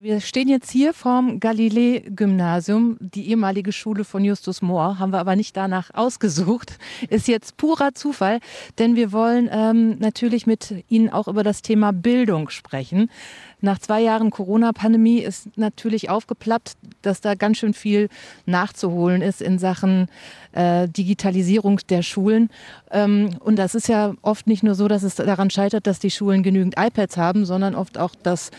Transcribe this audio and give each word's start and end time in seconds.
Wir 0.00 0.20
stehen 0.20 0.48
jetzt 0.48 0.70
hier 0.70 0.94
vorm 0.94 1.40
Galilei-Gymnasium, 1.40 2.98
die 3.00 3.30
ehemalige 3.30 3.72
Schule 3.72 4.04
von 4.04 4.24
Justus 4.24 4.62
Mohr, 4.62 5.00
haben 5.00 5.12
wir 5.12 5.18
aber 5.18 5.34
nicht 5.34 5.56
danach 5.56 5.90
ausgesucht. 5.92 6.78
Ist 7.10 7.26
jetzt 7.26 7.56
purer 7.56 7.94
Zufall, 7.94 8.38
denn 8.78 8.94
wir 8.94 9.10
wollen 9.10 9.50
ähm, 9.50 9.98
natürlich 9.98 10.46
mit 10.46 10.84
Ihnen 10.88 11.10
auch 11.10 11.26
über 11.26 11.42
das 11.42 11.62
Thema 11.62 11.92
Bildung 11.92 12.48
sprechen. 12.48 13.10
Nach 13.60 13.80
zwei 13.80 14.00
Jahren 14.00 14.30
Corona-Pandemie 14.30 15.18
ist 15.18 15.48
natürlich 15.58 16.08
aufgeplappt, 16.10 16.76
dass 17.02 17.20
da 17.20 17.34
ganz 17.34 17.58
schön 17.58 17.74
viel 17.74 18.08
nachzuholen 18.46 19.20
ist 19.20 19.42
in 19.42 19.58
Sachen 19.58 20.06
äh, 20.52 20.86
Digitalisierung 20.88 21.80
der 21.88 22.02
Schulen. 22.02 22.50
Ähm, 22.92 23.30
und 23.40 23.56
das 23.56 23.74
ist 23.74 23.88
ja 23.88 24.14
oft 24.22 24.46
nicht 24.46 24.62
nur 24.62 24.76
so, 24.76 24.86
dass 24.86 25.02
es 25.02 25.16
daran 25.16 25.50
scheitert, 25.50 25.88
dass 25.88 25.98
die 25.98 26.12
Schulen 26.12 26.44
genügend 26.44 26.74
iPads 26.78 27.16
haben, 27.16 27.44
sondern 27.44 27.74
oft 27.74 27.98
auch, 27.98 28.14
dass 28.14 28.52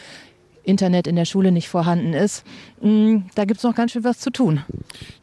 Internet 0.63 1.07
in 1.07 1.15
der 1.15 1.25
Schule 1.25 1.51
nicht 1.51 1.69
vorhanden 1.69 2.13
ist. 2.13 2.43
Mm, 2.81 3.17
da 3.35 3.45
gibt 3.45 3.57
es 3.57 3.63
noch 3.63 3.75
ganz 3.75 3.91
schön 3.91 4.03
was 4.03 4.19
zu 4.19 4.31
tun. 4.31 4.63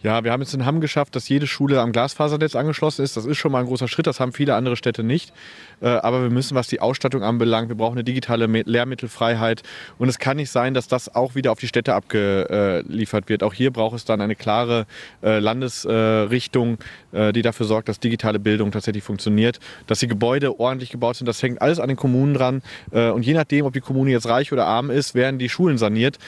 Ja, 0.02 0.24
wir 0.24 0.32
haben 0.32 0.42
jetzt 0.42 0.54
in 0.54 0.66
Hamm 0.66 0.80
geschafft, 0.80 1.16
dass 1.16 1.28
jede 1.28 1.46
Schule 1.46 1.80
am 1.80 1.92
Glasfasernetz 1.92 2.54
angeschlossen 2.54 3.02
ist. 3.02 3.16
Das 3.16 3.24
ist 3.24 3.38
schon 3.38 3.52
mal 3.52 3.60
ein 3.60 3.66
großer 3.66 3.88
Schritt, 3.88 4.06
das 4.06 4.20
haben 4.20 4.32
viele 4.32 4.54
andere 4.54 4.76
Städte 4.76 5.02
nicht. 5.02 5.32
Äh, 5.80 5.88
aber 5.88 6.22
wir 6.22 6.30
müssen, 6.30 6.54
was 6.54 6.68
die 6.68 6.80
Ausstattung 6.80 7.22
anbelangt, 7.22 7.68
wir 7.68 7.76
brauchen 7.76 7.94
eine 7.94 8.04
digitale 8.04 8.46
Lehrmittelfreiheit. 8.46 9.62
Und 9.98 10.08
es 10.08 10.18
kann 10.18 10.36
nicht 10.36 10.50
sein, 10.50 10.74
dass 10.74 10.88
das 10.88 11.14
auch 11.14 11.34
wieder 11.34 11.52
auf 11.52 11.58
die 11.58 11.68
Städte 11.68 11.94
abgeliefert 11.94 13.28
wird. 13.28 13.42
Auch 13.42 13.54
hier 13.54 13.70
braucht 13.70 13.96
es 13.96 14.04
dann 14.04 14.20
eine 14.20 14.34
klare 14.34 14.86
äh, 15.22 15.38
Landesrichtung, 15.38 16.78
äh, 17.12 17.32
die 17.32 17.42
dafür 17.42 17.66
sorgt, 17.66 17.88
dass 17.88 18.00
digitale 18.00 18.38
Bildung 18.38 18.70
tatsächlich 18.70 19.04
funktioniert. 19.04 19.60
Dass 19.86 19.98
die 20.00 20.08
Gebäude 20.08 20.58
ordentlich 20.60 20.90
gebaut 20.90 21.16
sind, 21.16 21.26
das 21.26 21.42
hängt 21.42 21.62
alles 21.62 21.80
an 21.80 21.88
den 21.88 21.96
Kommunen 21.96 22.34
dran. 22.34 22.62
Und 22.90 23.24
je 23.24 23.34
nachdem, 23.34 23.66
ob 23.66 23.72
die 23.72 23.80
Kommune 23.80 24.10
jetzt 24.10 24.28
reich 24.28 24.52
oder 24.52 24.66
arm 24.66 24.90
ist, 24.90 25.14
werden 25.14 25.35
die 25.38 25.48
Schulen 25.48 25.78
saniert. 25.78 26.18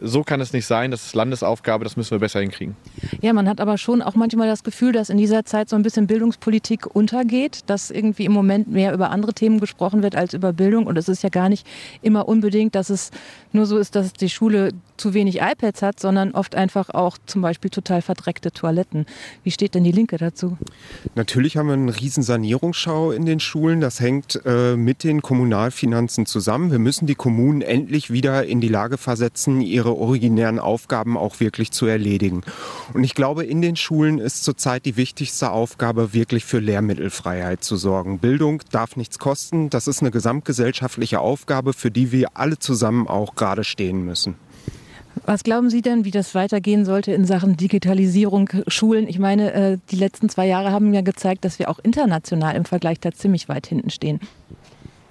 So 0.00 0.22
kann 0.22 0.40
es 0.40 0.52
nicht 0.52 0.66
sein. 0.66 0.90
Das 0.90 1.06
ist 1.06 1.14
Landesaufgabe, 1.14 1.84
das 1.84 1.96
müssen 1.96 2.12
wir 2.12 2.18
besser 2.18 2.40
hinkriegen. 2.40 2.76
Ja, 3.20 3.32
man 3.32 3.48
hat 3.48 3.60
aber 3.60 3.78
schon 3.78 4.02
auch 4.02 4.14
manchmal 4.14 4.48
das 4.48 4.64
Gefühl, 4.64 4.92
dass 4.92 5.10
in 5.10 5.18
dieser 5.18 5.44
Zeit 5.44 5.68
so 5.68 5.76
ein 5.76 5.82
bisschen 5.82 6.06
Bildungspolitik 6.06 6.94
untergeht, 6.94 7.60
dass 7.66 7.90
irgendwie 7.90 8.24
im 8.24 8.32
Moment 8.32 8.70
mehr 8.70 8.92
über 8.92 9.10
andere 9.10 9.32
Themen 9.34 9.60
gesprochen 9.60 10.02
wird 10.02 10.16
als 10.16 10.34
über 10.34 10.52
Bildung. 10.52 10.86
Und 10.86 10.96
es 10.96 11.08
ist 11.08 11.22
ja 11.22 11.28
gar 11.28 11.48
nicht 11.48 11.66
immer 12.02 12.28
unbedingt, 12.28 12.74
dass 12.74 12.90
es 12.90 13.10
nur 13.54 13.66
so 13.66 13.78
ist, 13.78 13.94
dass 13.94 14.12
die 14.12 14.28
Schule 14.28 14.72
zu 14.96 15.14
wenig 15.14 15.40
iPads 15.40 15.82
hat, 15.82 15.98
sondern 15.98 16.32
oft 16.32 16.54
einfach 16.54 16.90
auch 16.90 17.18
zum 17.26 17.42
Beispiel 17.42 17.70
total 17.70 18.02
verdreckte 18.02 18.52
Toiletten. 18.52 19.06
Wie 19.42 19.50
steht 19.50 19.74
denn 19.74 19.84
die 19.84 19.92
Linke 19.92 20.18
dazu? 20.18 20.56
Natürlich 21.14 21.56
haben 21.56 21.66
wir 21.66 21.74
einen 21.74 21.88
riesen 21.88 22.22
Sanierungsschau 22.22 23.10
in 23.10 23.26
den 23.26 23.40
Schulen. 23.40 23.80
Das 23.80 24.00
hängt 24.00 24.40
äh, 24.44 24.76
mit 24.76 25.02
den 25.04 25.22
Kommunalfinanzen 25.22 26.26
zusammen. 26.26 26.70
Wir 26.70 26.78
müssen 26.78 27.06
die 27.06 27.14
Kommunen 27.14 27.60
endlich 27.60 28.12
wieder 28.12 28.46
in 28.46 28.60
die 28.60 28.68
Lage 28.68 28.98
versetzen, 28.98 29.60
ihre 29.60 29.96
originären 29.96 30.58
Aufgaben 30.58 31.16
auch 31.16 31.40
wirklich 31.40 31.72
zu 31.72 31.86
erledigen. 31.86 32.42
Und 32.92 33.04
ich 33.04 33.14
glaube, 33.14 33.44
in 33.44 33.62
den 33.62 33.76
Schulen 33.76 34.18
ist 34.18 34.44
zurzeit 34.44 34.86
die 34.86 34.96
wichtigste 34.96 35.50
Aufgabe, 35.50 36.12
wirklich 36.12 36.44
für 36.44 36.60
Lehrmittelfreiheit 36.60 37.64
zu 37.64 37.76
sorgen. 37.76 38.18
Bildung 38.18 38.62
darf 38.70 38.96
nichts 38.96 39.18
kosten. 39.18 39.70
Das 39.70 39.88
ist 39.88 40.02
eine 40.02 40.10
gesamtgesellschaftliche 40.10 41.20
Aufgabe, 41.20 41.72
für 41.72 41.90
die 41.90 42.12
wir 42.12 42.28
alle 42.34 42.58
zusammen 42.58 43.08
auch 43.08 43.34
gerade 43.44 43.62
stehen 43.62 44.02
müssen. 44.06 44.36
Was 45.26 45.44
glauben 45.44 45.68
Sie 45.68 45.82
denn, 45.82 46.06
wie 46.06 46.10
das 46.10 46.34
weitergehen 46.34 46.86
sollte 46.86 47.12
in 47.12 47.26
Sachen 47.26 47.58
Digitalisierung 47.58 48.48
Schulen? 48.68 49.06
Ich 49.06 49.18
meine, 49.18 49.52
äh, 49.52 49.78
die 49.90 49.96
letzten 49.96 50.30
zwei 50.30 50.46
Jahre 50.46 50.72
haben 50.72 50.94
ja 50.94 51.02
gezeigt, 51.02 51.44
dass 51.44 51.58
wir 51.58 51.68
auch 51.68 51.78
international 51.78 52.56
im 52.56 52.64
Vergleich 52.64 53.00
da 53.00 53.12
ziemlich 53.12 53.48
weit 53.48 53.66
hinten 53.66 53.90
stehen. 53.90 54.18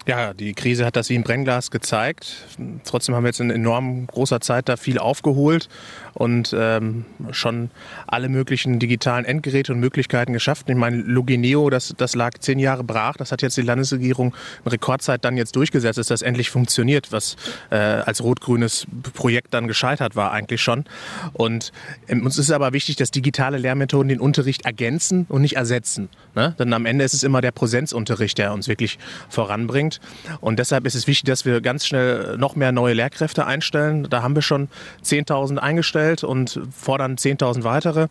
Ja, 0.05 0.33
die 0.33 0.53
Krise 0.53 0.85
hat 0.85 0.97
das 0.97 1.09
wie 1.09 1.15
ein 1.15 1.23
Brennglas 1.23 1.71
gezeigt. 1.71 2.35
Trotzdem 2.83 3.15
haben 3.15 3.23
wir 3.23 3.29
jetzt 3.29 3.39
in 3.39 3.49
enorm 3.49 4.05
großer 4.07 4.41
Zeit 4.41 4.67
da 4.67 4.75
viel 4.75 4.99
aufgeholt 4.99 5.69
und 6.13 6.53
ähm, 6.57 7.05
schon 7.31 7.71
alle 8.05 8.27
möglichen 8.27 8.79
digitalen 8.79 9.23
Endgeräte 9.23 9.71
und 9.71 9.79
Möglichkeiten 9.79 10.33
geschaffen. 10.33 10.65
Ich 10.67 10.75
meine, 10.75 10.97
Logineo, 10.97 11.69
das, 11.69 11.93
das 11.97 12.15
lag 12.15 12.38
zehn 12.39 12.59
Jahre 12.59 12.83
brach. 12.83 13.16
Das 13.16 13.31
hat 13.31 13.41
jetzt 13.41 13.55
die 13.55 13.61
Landesregierung 13.61 14.35
in 14.66 14.72
Rekordzeit 14.72 15.23
dann 15.23 15.38
jetzt 15.38 15.55
durchgesetzt, 15.55 15.97
dass 15.97 16.07
das 16.07 16.22
endlich 16.22 16.49
funktioniert, 16.49 17.13
was 17.13 17.38
äh, 17.69 17.75
als 17.75 18.22
rot-grünes 18.22 18.85
Projekt 19.13 19.53
dann 19.53 19.67
gescheitert 19.67 20.17
war 20.17 20.33
eigentlich 20.33 20.61
schon. 20.61 20.83
Und 21.31 21.72
ähm, 22.09 22.25
uns 22.25 22.38
ist 22.38 22.51
aber 22.51 22.73
wichtig, 22.73 22.97
dass 22.97 23.09
digitale 23.09 23.57
Lehrmethoden 23.57 24.09
den 24.09 24.19
Unterricht 24.19 24.66
ergänzen 24.66 25.28
und 25.29 25.41
nicht 25.41 25.55
ersetzen. 25.55 26.09
Ne? 26.35 26.55
Denn 26.59 26.73
am 26.73 26.85
Ende 26.85 27.05
ist 27.05 27.13
es 27.13 27.23
immer 27.23 27.39
der 27.39 27.51
Präsenzunterricht, 27.51 28.38
der 28.38 28.53
uns 28.53 28.67
wirklich 28.67 28.99
voranbringt 29.29 29.92
sind. 29.93 30.37
Und 30.41 30.59
deshalb 30.59 30.85
ist 30.85 30.95
es 30.95 31.07
wichtig, 31.07 31.25
dass 31.25 31.45
wir 31.45 31.61
ganz 31.61 31.85
schnell 31.85 32.37
noch 32.37 32.55
mehr 32.55 32.71
neue 32.71 32.93
Lehrkräfte 32.93 33.45
einstellen. 33.45 34.07
Da 34.09 34.21
haben 34.21 34.35
wir 34.35 34.41
schon 34.41 34.69
10.000 35.03 35.57
eingestellt 35.57 36.23
und 36.23 36.59
fordern 36.71 37.15
10.000 37.15 37.63
weitere 37.63 38.07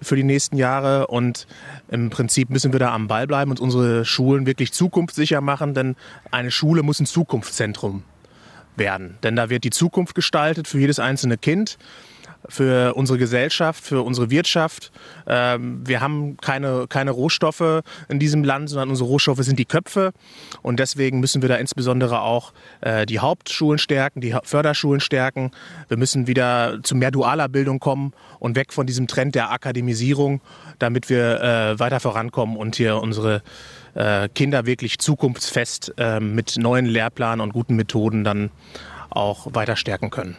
für 0.00 0.16
die 0.16 0.24
nächsten 0.24 0.56
Jahre. 0.56 1.06
Und 1.06 1.46
im 1.88 2.10
Prinzip 2.10 2.50
müssen 2.50 2.72
wir 2.72 2.80
da 2.80 2.92
am 2.92 3.08
Ball 3.08 3.26
bleiben 3.26 3.50
und 3.50 3.60
unsere 3.60 4.04
Schulen 4.04 4.46
wirklich 4.46 4.72
zukunftssicher 4.72 5.40
machen, 5.40 5.74
denn 5.74 5.96
eine 6.30 6.50
Schule 6.50 6.82
muss 6.82 7.00
ein 7.00 7.06
Zukunftszentrum 7.06 8.02
werden. 8.76 9.18
Denn 9.22 9.36
da 9.36 9.50
wird 9.50 9.64
die 9.64 9.70
Zukunft 9.70 10.14
gestaltet 10.14 10.68
für 10.68 10.78
jedes 10.78 10.98
einzelne 10.98 11.36
Kind 11.36 11.78
für 12.48 12.94
unsere 12.94 13.18
Gesellschaft, 13.18 13.84
für 13.84 14.02
unsere 14.02 14.30
Wirtschaft. 14.30 14.92
Ähm, 15.26 15.86
wir 15.86 16.00
haben 16.00 16.36
keine, 16.38 16.86
keine 16.88 17.10
Rohstoffe 17.10 17.82
in 18.08 18.18
diesem 18.18 18.44
Land, 18.44 18.70
sondern 18.70 18.90
unsere 18.90 19.08
Rohstoffe 19.08 19.42
sind 19.42 19.58
die 19.58 19.64
Köpfe. 19.64 20.12
Und 20.62 20.78
deswegen 20.80 21.20
müssen 21.20 21.42
wir 21.42 21.48
da 21.48 21.56
insbesondere 21.56 22.20
auch 22.22 22.52
äh, 22.80 23.06
die 23.06 23.20
Hauptschulen 23.20 23.78
stärken, 23.78 24.20
die 24.20 24.34
Förderschulen 24.42 25.00
stärken. 25.00 25.50
Wir 25.88 25.96
müssen 25.96 26.26
wieder 26.26 26.80
zu 26.82 26.94
mehr 26.94 27.10
dualer 27.10 27.48
Bildung 27.48 27.80
kommen 27.80 28.12
und 28.38 28.56
weg 28.56 28.72
von 28.72 28.86
diesem 28.86 29.06
Trend 29.06 29.34
der 29.34 29.50
Akademisierung, 29.50 30.40
damit 30.78 31.08
wir 31.08 31.40
äh, 31.40 31.78
weiter 31.78 32.00
vorankommen 32.00 32.56
und 32.56 32.76
hier 32.76 32.96
unsere 32.96 33.42
äh, 33.94 34.28
Kinder 34.28 34.66
wirklich 34.66 34.98
zukunftsfest 34.98 35.94
mit 36.20 36.56
neuen 36.56 36.86
Lehrplänen 36.86 37.40
und 37.40 37.52
guten 37.52 37.76
Methoden 37.76 38.24
dann 38.24 38.50
auch 39.10 39.48
weiter 39.54 39.76
stärken 39.76 40.10
können. 40.10 40.36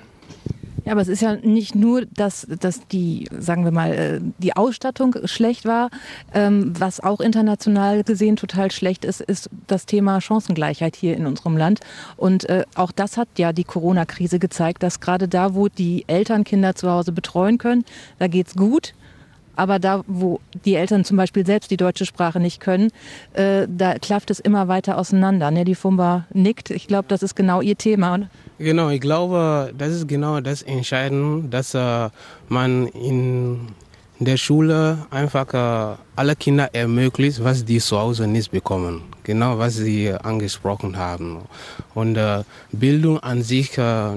Ja, 0.86 0.92
aber 0.92 1.02
es 1.02 1.08
ist 1.08 1.22
ja 1.22 1.36
nicht 1.38 1.76
nur, 1.76 2.06
dass, 2.06 2.46
dass 2.60 2.88
die, 2.88 3.28
sagen 3.38 3.64
wir 3.64 3.72
mal, 3.72 3.94
äh, 3.94 4.20
die 4.38 4.56
Ausstattung 4.56 5.16
schlecht 5.26 5.66
war. 5.66 5.90
Ähm, 6.34 6.74
was 6.78 7.00
auch 7.00 7.22
international 7.22 8.04
gesehen 8.04 8.36
total 8.36 8.70
schlecht 8.72 9.06
ist, 9.06 9.22
ist 9.22 9.50
das 9.68 9.86
Thema 9.86 10.20
Chancengleichheit 10.20 10.96
hier 10.96 11.16
in 11.16 11.26
unserem 11.26 11.56
Land. 11.56 11.80
Und 12.18 12.50
äh, 12.50 12.66
auch 12.76 12.92
das 12.92 13.18
hat 13.18 13.30
ja 13.38 13.54
die 13.54 13.64
Corona-Krise 13.64 14.40
gezeigt, 14.40 14.84
dass 14.84 15.00
gerade 15.00 15.28
da, 15.28 15.56
wo 15.56 15.70
die 15.70 16.04
Eltern 16.08 16.44
Kinder 16.44 16.76
zu 16.76 16.90
Hause 16.90 17.14
betreuen 17.14 17.58
können, 17.58 17.86
da 18.20 18.28
geht's 18.28 18.56
gut. 18.56 18.94
Aber 19.56 19.80
da, 19.80 20.03
wo 20.08 20.40
die 20.66 20.75
Eltern 20.75 21.06
zum 21.06 21.18
Beispiel 21.18 21.46
selbst 21.46 21.72
die 21.72 21.78
deutsche 21.78 22.06
Sprache 22.06 22.40
nicht 22.40 22.59
können, 22.59 22.91
äh, 23.34 23.68
da 23.69 24.00
klafft 24.00 24.31
es 24.31 24.40
immer 24.40 24.68
weiter 24.68 24.97
auseinander. 24.97 25.52
Ne? 25.52 25.66
Die 25.66 25.75
Fumba 25.75 26.25
nickt. 26.34 26.69
Ich 26.72 26.88
glaube, 26.88 27.06
das 27.08 27.24
ist 27.24 27.36
genau 27.36 27.62
ihr 27.62 27.78
Thema. 27.78 28.30
Genau, 28.59 28.90
ich 28.90 29.02
glaube, 29.02 29.74
das 29.78 29.90
ist 29.90 30.08
genau 30.08 30.40
das 30.40 30.62
Entscheidende, 30.62 31.50
dass 31.50 31.74
äh, 31.74 32.09
man 32.50 32.88
in 32.88 33.68
der 34.19 34.38
Schule 34.38 35.06
einfach 35.09 35.53
äh, 35.53 35.97
alle 36.16 36.35
Kinder 36.35 36.70
ermöglicht, 36.74 37.44
was 37.44 37.66
die 37.66 37.80
zu 37.80 37.97
Hause 38.00 38.28
nicht 38.28 38.52
bekommen. 38.52 39.02
Genau, 39.24 39.58
was 39.58 39.75
Sie 39.75 40.14
angesprochen 40.14 40.97
haben. 40.97 41.40
Und 41.94 42.18
äh, 42.18 42.44
Bildung 42.72 43.20
an 43.20 43.41
sich 43.41 43.78
äh, 43.78 44.12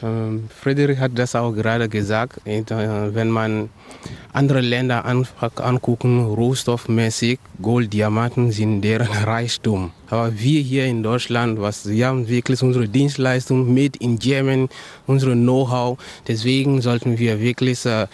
Friedrich 0.00 0.98
hat 0.98 1.12
das 1.14 1.34
auch 1.34 1.52
gerade 1.52 1.88
gesagt, 1.88 2.46
äh, 2.46 2.64
wenn 2.68 3.28
man 3.30 3.68
andere 4.32 4.60
Länder 4.60 5.04
angucken, 5.04 6.24
rohstoffmäßig, 6.24 7.38
Gold, 7.60 7.92
Diamanten 7.92 8.50
sind 8.50 8.80
deren 8.82 9.08
Reichtum. 9.24 9.92
Aber 10.08 10.38
wir 10.38 10.60
hier 10.62 10.86
in 10.86 11.02
Deutschland, 11.02 11.60
was, 11.60 11.88
wir 11.88 12.06
haben 12.06 12.28
wirklich 12.28 12.62
unsere 12.62 12.88
Dienstleistung 12.88 13.72
mit 13.72 13.96
in 13.96 14.18
Yemen, 14.18 14.68
unsere 15.06 15.32
Know-how. 15.32 15.98
Deswegen 16.26 16.80
sollten 16.80 17.18
wir 17.18 17.40
wirklich 17.40 17.84
äh, 17.84 18.06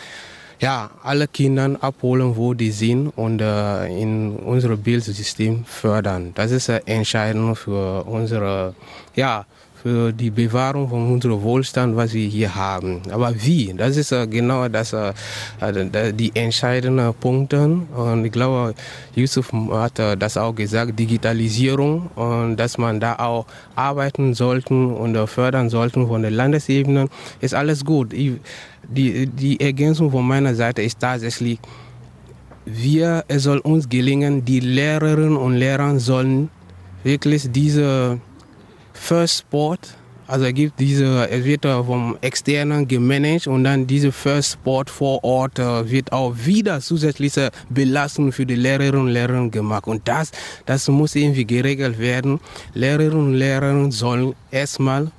ja, 0.59 0.91
alle 1.03 1.29
Kinder 1.29 1.77
abholen, 1.81 2.37
wo 2.37 2.55
die 2.55 2.71
sind 2.71 3.11
und 3.11 3.41
äh, 3.41 3.87
in 3.87 4.37
unser 4.37 4.77
Bildsystem 4.77 5.65
fördern. 5.67 6.33
Das 6.35 6.51
ist 6.51 6.69
entscheidend 6.69 7.59
für 7.59 8.05
unsere 8.05 8.75
ja, 9.15 9.45
für 9.83 10.13
die 10.13 10.31
Bewahrung 10.31 10.89
von 10.89 11.13
unserem 11.13 11.43
Wohlstand, 11.43 11.97
was 11.97 12.13
wir 12.13 12.27
hier 12.27 12.55
haben. 12.55 13.03
Aber 13.11 13.33
wie? 13.45 13.73
Das 13.77 13.97
ist 13.97 14.13
äh, 14.13 14.27
genau 14.27 14.69
das, 14.69 14.93
äh, 14.93 15.13
äh, 15.61 16.13
die 16.13 16.35
entscheidenden 16.35 17.13
Punkte. 17.15 17.63
Und 17.95 18.25
ich 18.25 18.33
glaube, 18.33 18.75
Yusuf 19.15 19.53
hat 19.73 19.99
das 19.99 20.37
auch 20.37 20.55
gesagt, 20.55 20.99
Digitalisierung 20.99 22.11
und 22.15 22.57
dass 22.57 22.79
man 22.79 23.01
da 23.01 23.17
auch 23.17 23.47
arbeiten 23.75 24.35
sollte 24.35 24.75
und 24.75 25.17
fördern 25.29 25.69
sollte 25.71 26.07
von 26.07 26.23
der 26.23 26.31
Landesebene, 26.31 27.09
ist 27.41 27.55
alles 27.55 27.85
gut. 27.85 28.13
die, 28.13 29.27
die 29.27 29.61
Ergänzung 29.61 30.11
von 30.11 30.27
meiner 30.27 30.55
Seite 30.55 30.83
ist 30.83 31.01
tatsächlich, 31.01 31.59
wir, 32.65 33.25
es 33.29 33.45
soll 33.45 33.59
uns 33.59 33.89
gelingen, 33.89 34.45
die 34.45 34.61
Lehrerinnen 34.61 35.37
und 35.37 35.55
Lehrer 35.55 35.99
sollen 36.01 36.51
wirklich 37.05 37.49
diese 37.53 38.19
First 38.97 39.39
Sport 39.39 39.97
Also 40.29 40.47
es 40.47 40.55
gibt 40.55 40.81
diese, 40.81 41.29
es 41.31 41.45
wird 41.45 41.65
vom 41.65 42.19
externen 42.21 42.89
gemanagt 42.89 43.47
und 43.47 43.63
dann 43.63 43.87
diese 43.87 44.11
First 44.11 44.55
Sport 44.55 44.91
vor 44.91 45.23
Ort 45.23 45.59
wird 45.59 46.11
auch 46.11 46.35
wieder 46.37 46.81
zusätzliche 46.81 47.51
Belastung 47.69 48.33
für 48.33 48.45
die 48.45 48.57
Lehrerinnen 48.57 49.03
und 49.03 49.09
Lehrer 49.09 49.49
gemacht. 49.49 49.87
Und 49.87 50.09
das, 50.09 50.33
das 50.65 50.89
muss 50.89 51.15
irgendwie 51.15 51.45
geregelt 51.45 51.99
werden. 52.01 52.41
Lehrerinnen 52.75 53.29
und 53.29 53.35
Lehrer 53.35 53.93
sollen 53.93 54.35
erstmal 54.51 55.13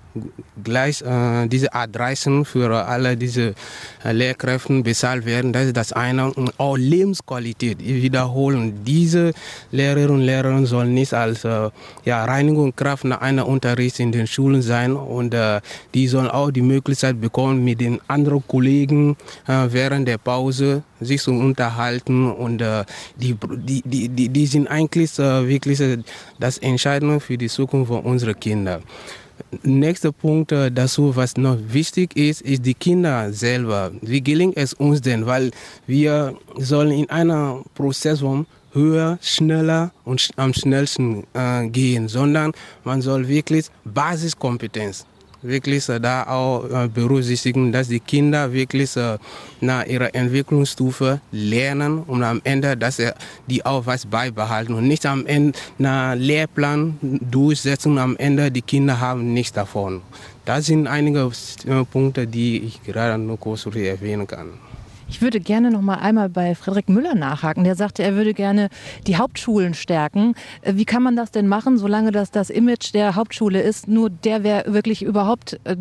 gleich 0.64 1.02
äh, 1.02 1.48
diese 1.48 1.74
Adressen 1.74 2.46
für 2.46 2.86
alle 2.86 3.16
diese 3.18 3.54
äh, 4.04 4.12
Lehrkräfte 4.12 4.82
bezahlt 4.82 5.26
werden. 5.26 5.54
Das 5.54 5.66
ist 5.66 5.78
das 5.78 5.94
eine. 5.94 6.32
Und 6.34 6.60
auch 6.60 6.78
Lebensqualität. 6.78 7.82
Ich 7.82 8.02
wiederhole, 8.02 8.72
diese 8.86 9.34
Lehrerinnen 9.72 10.18
und 10.18 10.22
Lehrer 10.22 10.66
sollen 10.66 10.94
nicht 10.94 11.14
als 11.14 11.44
äh, 11.44 11.70
ja, 12.06 12.26
Reinigungskraft 12.26 13.06
nach 13.06 13.22
einer 13.22 13.48
Unterricht 13.48 14.00
in 14.00 14.12
den 14.12 14.28
Schulen 14.28 14.62
sein 14.62 14.94
und 14.94 15.34
äh, 15.34 15.62
die 15.94 16.08
sollen 16.08 16.30
auch 16.30 16.52
die 16.52 16.62
Möglichkeit 16.62 17.20
bekommen, 17.20 17.64
mit 17.64 17.82
den 17.82 18.00
anderen 18.08 18.44
Kollegen 18.48 19.18
äh, 19.48 19.68
während 19.70 20.08
der 20.08 20.18
Pause 20.18 20.84
sich 21.00 21.22
zu 21.22 21.32
unterhalten 21.32 22.32
und 22.32 22.62
äh, 22.62 22.84
die, 23.16 23.36
die, 23.58 24.10
die, 24.10 24.30
die 24.30 24.46
sind 24.48 24.68
eigentlich 24.68 25.18
wirklich 25.18 25.82
das 26.40 26.58
Entscheidende 26.58 27.20
für 27.20 27.38
die 27.38 27.48
Zukunft 27.48 27.88
von 27.88 28.02
unseren 28.02 28.40
Kindern. 28.40 28.84
Nächster 29.64 30.12
Punkt 30.12 30.52
äh, 30.52 30.72
dazu, 30.72 31.16
was 31.16 31.38
noch 31.38 31.58
wichtig 31.68 32.16
ist, 32.16 32.42
ist 32.42 32.66
die 32.66 32.74
Kinder 32.74 33.32
selber. 33.34 33.92
Wie 34.02 34.22
gelingt 34.22 34.58
es 34.58 34.74
uns 34.74 35.02
denn? 35.02 35.26
Weil 35.26 35.52
wir 35.86 36.36
sollen 36.58 36.92
in 36.92 37.10
einer 37.10 37.64
Prozessform 37.76 38.46
höher, 38.74 39.18
schneller 39.22 39.92
und 40.06 40.30
am 40.36 40.54
schnellsten 40.54 41.26
äh, 41.34 41.68
gehen, 41.68 42.08
sondern 42.08 42.52
man 42.84 43.02
soll 43.02 43.28
wirklich 43.28 43.68
Basiskompetenz 43.86 45.06
wirklich 45.42 45.86
da 45.86 46.28
auch 46.28 46.66
äh, 46.70 46.88
berücksichtigen, 46.88 47.72
dass 47.72 47.88
die 47.88 48.00
Kinder 48.00 48.52
wirklich 48.52 48.96
äh, 48.98 49.18
nach 49.62 49.86
ihrer 49.86 50.14
Entwicklungsstufe 50.14 51.22
lernen 51.32 52.00
und 52.00 52.24
am 52.24 52.42
Ende, 52.44 52.76
dass 52.76 53.02
die 53.48 53.66
auch 53.66 53.86
was 53.86 54.06
beibehalten 54.06 54.74
und 54.74 54.88
nicht 54.88 55.06
am 55.06 55.26
Ende 55.26 55.58
nach 55.78 56.16
Lehrplan 56.16 56.98
durchsetzen 57.02 57.94
und 57.94 58.00
am 58.00 58.18
Ende 58.18 58.52
die 58.52 58.62
Kinder 58.62 59.00
haben 59.00 59.34
nichts 59.34 59.54
davon. 59.54 60.02
Das 60.46 60.68
sind 60.68 60.88
einige 60.88 61.30
äh, 61.66 61.84
Punkte, 61.84 62.26
die 62.26 62.60
ich 62.60 62.84
gerade 62.84 63.18
nur 63.18 63.38
kurz 63.38 63.66
erwähnen 63.66 64.26
kann. 64.26 64.48
Ich 65.10 65.22
würde 65.22 65.40
gerne 65.40 65.72
noch 65.72 65.82
mal 65.82 65.96
einmal 65.96 66.30
bei 66.30 66.54
Frederik 66.54 66.90
Müller 66.90 67.16
nachhaken. 67.16 67.64
Der 67.64 67.76
sagte, 67.76 68.04
er 68.04 68.16
würde 68.16 68.34
gerne 68.34 68.70
die 69.08 69.16
Hauptschulen 69.16 69.74
stärken. 69.74 70.36
Äh, 70.62 70.74
wie 70.76 70.86
kann 70.86 71.02
man 71.02 71.16
das 71.16 71.32
denn 71.32 71.48
machen, 71.48 71.78
solange 71.78 72.12
das 72.12 72.32
das 72.32 72.50
Image 72.50 72.94
der 72.94 73.16
Hauptschule 73.16 73.62
ist? 73.62 73.88
Nur 73.88 74.10
der, 74.10 74.44
wer 74.44 74.66
wirklich 74.68 75.04
überhaupt 75.04 75.60
äh, 75.64 75.78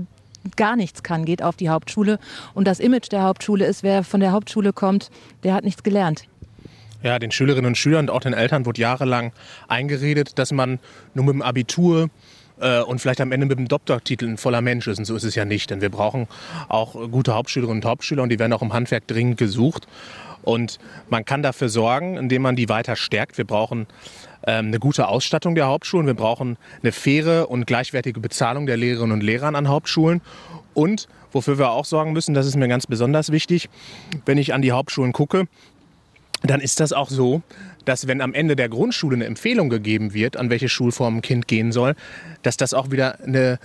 gar 0.55 0.77
nichts 0.77 1.03
kann, 1.03 1.25
geht 1.25 1.43
auf 1.43 1.57
die 1.57 1.69
Hauptschule. 1.69 2.19
Und 2.55 2.69
das 2.69 2.79
Image 2.79 3.11
der 3.11 3.23
Hauptschule 3.23 3.67
ist, 3.67 3.83
wer 3.83 4.05
von 4.05 4.21
der 4.21 4.33
Hauptschule 4.33 4.73
kommt, 4.73 5.11
der 5.43 5.55
hat 5.55 5.65
nichts 5.65 5.83
gelernt. 5.83 6.25
Ja, 7.03 7.19
den 7.19 7.31
Schülerinnen 7.31 7.67
und 7.67 7.77
Schülern 7.77 8.09
und 8.09 8.11
auch 8.11 8.21
den 8.21 8.33
Eltern 8.33 8.65
wurde 8.65 8.81
jahrelang 8.81 9.33
eingeredet, 9.69 10.39
dass 10.39 10.53
man 10.53 10.79
nur 11.15 11.25
mit 11.25 11.35
dem 11.35 11.43
Abitur 11.43 12.09
äh, 12.61 12.81
und 12.81 13.01
vielleicht 13.01 13.21
am 13.21 13.33
Ende 13.33 13.47
mit 13.47 13.59
dem 13.59 13.69
Doktortitel 13.69 14.27
ein 14.27 14.39
voller 14.39 14.61
Mensch 14.61 14.87
ist. 14.87 14.99
Und 14.99 15.05
so 15.05 15.17
ist 15.17 15.25
es 15.25 15.35
ja 15.35 15.45
nicht, 15.45 15.71
denn 15.71 15.81
wir 15.81 15.91
brauchen 15.91 16.29
auch 16.69 16.95
gute 17.11 17.35
Hauptschülerinnen 17.35 17.83
und 17.83 17.89
Hauptschüler 17.89 18.23
und 18.23 18.31
die 18.31 18.39
werden 18.39 18.53
auch 18.53 18.63
im 18.63 18.73
Handwerk 18.73 19.07
dringend 19.07 19.39
gesucht. 19.39 19.87
Und 20.43 20.79
man 21.11 21.25
kann 21.25 21.43
dafür 21.43 21.69
sorgen, 21.69 22.17
indem 22.17 22.43
man 22.43 22.55
die 22.55 22.69
weiter 22.69 22.95
stärkt. 22.95 23.37
Wir 23.37 23.45
brauchen 23.45 23.87
ähm, 24.47 24.67
eine 24.67 24.79
gute 24.79 25.09
Ausstattung 25.09 25.57
der 25.57 25.67
Hauptschulen. 25.67 26.07
Wir 26.07 26.15
brauchen 26.15 26.57
eine 26.83 26.93
faire 26.93 27.51
und 27.51 27.67
gleichwertige 27.67 28.21
Bezahlung 28.21 28.67
der 28.67 28.77
Lehrerinnen 28.77 29.13
und 29.13 29.23
Lehrer 29.23 29.53
an 29.53 29.69
Hauptschulen. 29.69 30.21
Und 30.73 31.09
wofür 31.33 31.59
wir 31.59 31.71
auch 31.71 31.85
sorgen 31.85 32.13
müssen, 32.13 32.33
das 32.35 32.47
ist 32.47 32.57
mir 32.57 32.69
ganz 32.69 32.87
besonders 32.87 33.33
wichtig, 33.33 33.69
wenn 34.25 34.39
ich 34.39 34.55
an 34.55 34.63
die 34.63 34.73
Hauptschulen 34.73 35.13
gucke, 35.13 35.49
dann 36.43 36.61
ist 36.61 36.81
das 36.81 36.93
auch 36.93 37.11
so, 37.11 37.43
dass 37.87 38.07
wenn 38.07 38.21
am 38.21 38.35
Ende 38.35 38.57
der 38.57 38.69
Grundschule 38.69 39.17
eine 39.17 39.25
Empfehlung 39.25 39.71
gegeben 39.71 40.13
wird, 40.13 40.37
an 40.37 40.51
welche 40.51 40.69
Schulform 40.69 41.17
ein 41.19 41.23
Kind 41.23 41.49
gehen 41.49 41.73
soll, 41.73 41.95
dass 42.43 42.57
das 42.57 42.75
auch 42.75 42.91
wieder 42.91 43.21
eine 43.21 43.59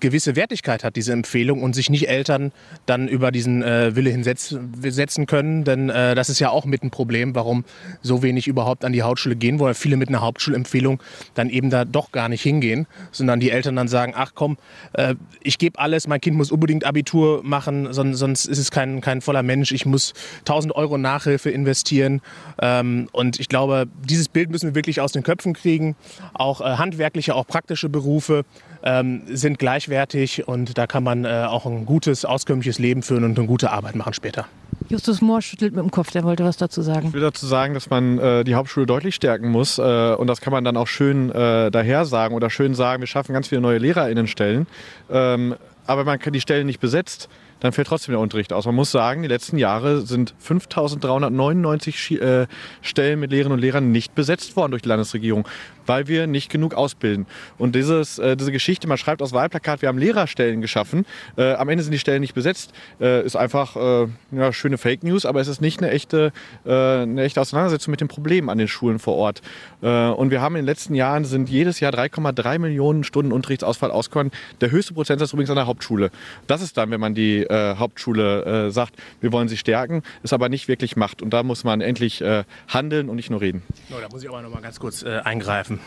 gewisse 0.00 0.36
Wertigkeit 0.36 0.84
hat, 0.84 0.96
diese 0.96 1.12
Empfehlung, 1.12 1.62
und 1.62 1.74
sich 1.74 1.88
nicht 1.88 2.08
Eltern 2.08 2.52
dann 2.86 3.08
über 3.08 3.32
diesen 3.32 3.62
äh, 3.62 3.96
Wille 3.96 4.10
hinsetzen 4.10 5.26
können. 5.26 5.64
Denn 5.64 5.88
äh, 5.88 6.14
das 6.14 6.28
ist 6.28 6.38
ja 6.38 6.50
auch 6.50 6.64
mit 6.64 6.82
ein 6.82 6.90
Problem, 6.90 7.34
warum 7.34 7.64
so 8.02 8.22
wenig 8.22 8.46
überhaupt 8.46 8.84
an 8.84 8.92
die 8.92 9.02
Hauptschule 9.02 9.36
gehen 9.36 9.58
wollen. 9.58 9.74
Viele 9.74 9.96
mit 9.96 10.08
einer 10.08 10.20
Hauptschulempfehlung 10.20 11.02
dann 11.34 11.48
eben 11.48 11.70
da 11.70 11.84
doch 11.84 12.12
gar 12.12 12.28
nicht 12.28 12.42
hingehen, 12.42 12.86
sondern 13.12 13.40
die 13.40 13.50
Eltern 13.50 13.76
dann 13.76 13.88
sagen, 13.88 14.12
ach 14.16 14.32
komm, 14.34 14.58
äh, 14.92 15.14
ich 15.42 15.58
gebe 15.58 15.78
alles, 15.78 16.06
mein 16.06 16.20
Kind 16.20 16.36
muss 16.36 16.50
unbedingt 16.50 16.84
Abitur 16.84 17.42
machen, 17.44 17.92
sonst, 17.92 18.18
sonst 18.18 18.46
ist 18.46 18.58
es 18.58 18.70
kein, 18.70 19.00
kein 19.00 19.20
voller 19.20 19.42
Mensch, 19.42 19.72
ich 19.72 19.86
muss 19.86 20.12
1000 20.40 20.74
Euro 20.74 20.98
Nachhilfe 20.98 21.50
investieren. 21.50 22.20
Ähm, 22.60 23.08
und 23.12 23.38
ich 23.38 23.48
glaube, 23.48 23.59
glaube, 23.60 23.86
dieses 24.04 24.28
Bild 24.28 24.50
müssen 24.50 24.70
wir 24.70 24.74
wirklich 24.74 25.00
aus 25.00 25.12
den 25.12 25.22
Köpfen 25.22 25.52
kriegen. 25.52 25.96
Auch 26.32 26.60
äh, 26.60 26.64
handwerkliche, 26.64 27.34
auch 27.34 27.46
praktische 27.46 27.88
Berufe 27.88 28.44
ähm, 28.82 29.22
sind 29.26 29.58
gleichwertig 29.58 30.48
und 30.48 30.78
da 30.78 30.86
kann 30.86 31.04
man 31.04 31.24
äh, 31.24 31.44
auch 31.46 31.66
ein 31.66 31.84
gutes, 31.84 32.24
auskömmliches 32.24 32.78
Leben 32.78 33.02
führen 33.02 33.24
und 33.24 33.38
eine 33.38 33.46
gute 33.46 33.70
Arbeit 33.70 33.96
machen 33.96 34.14
später. 34.14 34.46
Justus 34.88 35.20
Mohr 35.20 35.42
schüttelt 35.42 35.74
mit 35.74 35.84
dem 35.84 35.90
Kopf, 35.90 36.10
der 36.10 36.24
wollte 36.24 36.44
was 36.44 36.56
dazu 36.56 36.80
sagen. 36.80 37.08
Ich 37.08 37.12
will 37.12 37.20
dazu 37.20 37.46
sagen, 37.46 37.74
dass 37.74 37.90
man 37.90 38.18
äh, 38.18 38.44
die 38.44 38.54
Hauptschule 38.54 38.86
deutlich 38.86 39.14
stärken 39.14 39.50
muss 39.50 39.78
äh, 39.78 39.82
und 40.14 40.26
das 40.26 40.40
kann 40.40 40.52
man 40.52 40.64
dann 40.64 40.76
auch 40.76 40.88
schön 40.88 41.30
äh, 41.30 41.70
daher 41.70 42.06
sagen 42.06 42.34
oder 42.34 42.48
schön 42.48 42.74
sagen, 42.74 43.02
wir 43.02 43.06
schaffen 43.06 43.34
ganz 43.34 43.48
viele 43.48 43.60
neue 43.60 43.78
LehrerInnenstellen, 43.78 44.66
ähm, 45.10 45.54
aber 45.86 46.04
man 46.04 46.18
kann 46.18 46.32
die 46.32 46.40
Stellen 46.40 46.66
nicht 46.66 46.80
besetzt 46.80 47.28
dann 47.60 47.72
fällt 47.72 47.88
trotzdem 47.88 48.12
der 48.12 48.20
Unterricht 48.20 48.52
aus. 48.52 48.66
Man 48.66 48.74
muss 48.74 48.90
sagen, 48.90 49.22
die 49.22 49.28
letzten 49.28 49.58
Jahre 49.58 50.00
sind 50.00 50.34
5.399 50.44 52.20
äh, 52.20 52.46
Stellen 52.82 53.20
mit 53.20 53.30
Lehrerinnen 53.30 53.56
und 53.56 53.60
Lehrern 53.60 53.92
nicht 53.92 54.14
besetzt 54.14 54.56
worden 54.56 54.72
durch 54.72 54.82
die 54.82 54.88
Landesregierung 54.88 55.46
weil 55.90 56.06
wir 56.06 56.28
nicht 56.28 56.52
genug 56.52 56.74
ausbilden. 56.74 57.26
Und 57.58 57.74
dieses, 57.74 58.20
äh, 58.20 58.36
diese 58.36 58.52
Geschichte, 58.52 58.86
man 58.86 58.96
schreibt 58.96 59.22
aus 59.22 59.32
Wahlplakat, 59.32 59.82
wir 59.82 59.88
haben 59.88 59.98
Lehrerstellen 59.98 60.60
geschaffen, 60.60 61.04
äh, 61.36 61.54
am 61.54 61.68
Ende 61.68 61.82
sind 61.82 61.90
die 61.90 61.98
Stellen 61.98 62.20
nicht 62.20 62.32
besetzt, 62.32 62.72
äh, 63.00 63.26
ist 63.26 63.34
einfach 63.34 63.74
äh, 63.74 64.06
ja, 64.30 64.52
schöne 64.52 64.78
Fake 64.78 65.02
News, 65.02 65.26
aber 65.26 65.40
es 65.40 65.48
ist 65.48 65.60
nicht 65.60 65.82
eine 65.82 65.90
echte, 65.90 66.30
äh, 66.64 66.70
eine 66.70 67.24
echte 67.24 67.40
Auseinandersetzung 67.40 67.90
mit 67.90 68.00
den 68.00 68.06
Problemen 68.06 68.50
an 68.50 68.58
den 68.58 68.68
Schulen 68.68 69.00
vor 69.00 69.16
Ort. 69.16 69.42
Äh, 69.82 69.88
und 70.10 70.30
wir 70.30 70.40
haben 70.40 70.54
in 70.54 70.60
den 70.60 70.66
letzten 70.66 70.94
Jahren 70.94 71.24
sind 71.24 71.50
jedes 71.50 71.80
Jahr 71.80 71.92
3,3 71.92 72.60
Millionen 72.60 73.02
Stunden 73.02 73.32
Unterrichtsausfall 73.32 73.90
ausgekommen. 73.90 74.30
Der 74.60 74.70
höchste 74.70 74.94
Prozentsatz 74.94 75.32
übrigens 75.32 75.50
an 75.50 75.56
der 75.56 75.66
Hauptschule. 75.66 76.12
Das 76.46 76.62
ist 76.62 76.76
dann, 76.76 76.92
wenn 76.92 77.00
man 77.00 77.16
die 77.16 77.46
Hauptschule 77.50 78.70
sagt, 78.70 78.94
wir 79.20 79.32
wollen 79.32 79.48
sie 79.48 79.56
stärken, 79.56 80.02
es 80.22 80.32
aber 80.32 80.48
nicht 80.48 80.68
wirklich 80.68 80.94
macht. 80.94 81.20
Und 81.20 81.30
da 81.30 81.42
muss 81.42 81.64
man 81.64 81.80
endlich 81.80 82.22
handeln 82.68 83.08
und 83.08 83.16
nicht 83.16 83.30
nur 83.30 83.40
reden. 83.40 83.62
No, 83.88 83.96
da 84.00 84.08
muss 84.08 84.22
ich 84.22 84.28
aber 84.28 84.42
noch 84.42 84.50
mal 84.50 84.60
ganz 84.60 84.78
kurz 84.78 85.02
eingreifen. 85.02 85.79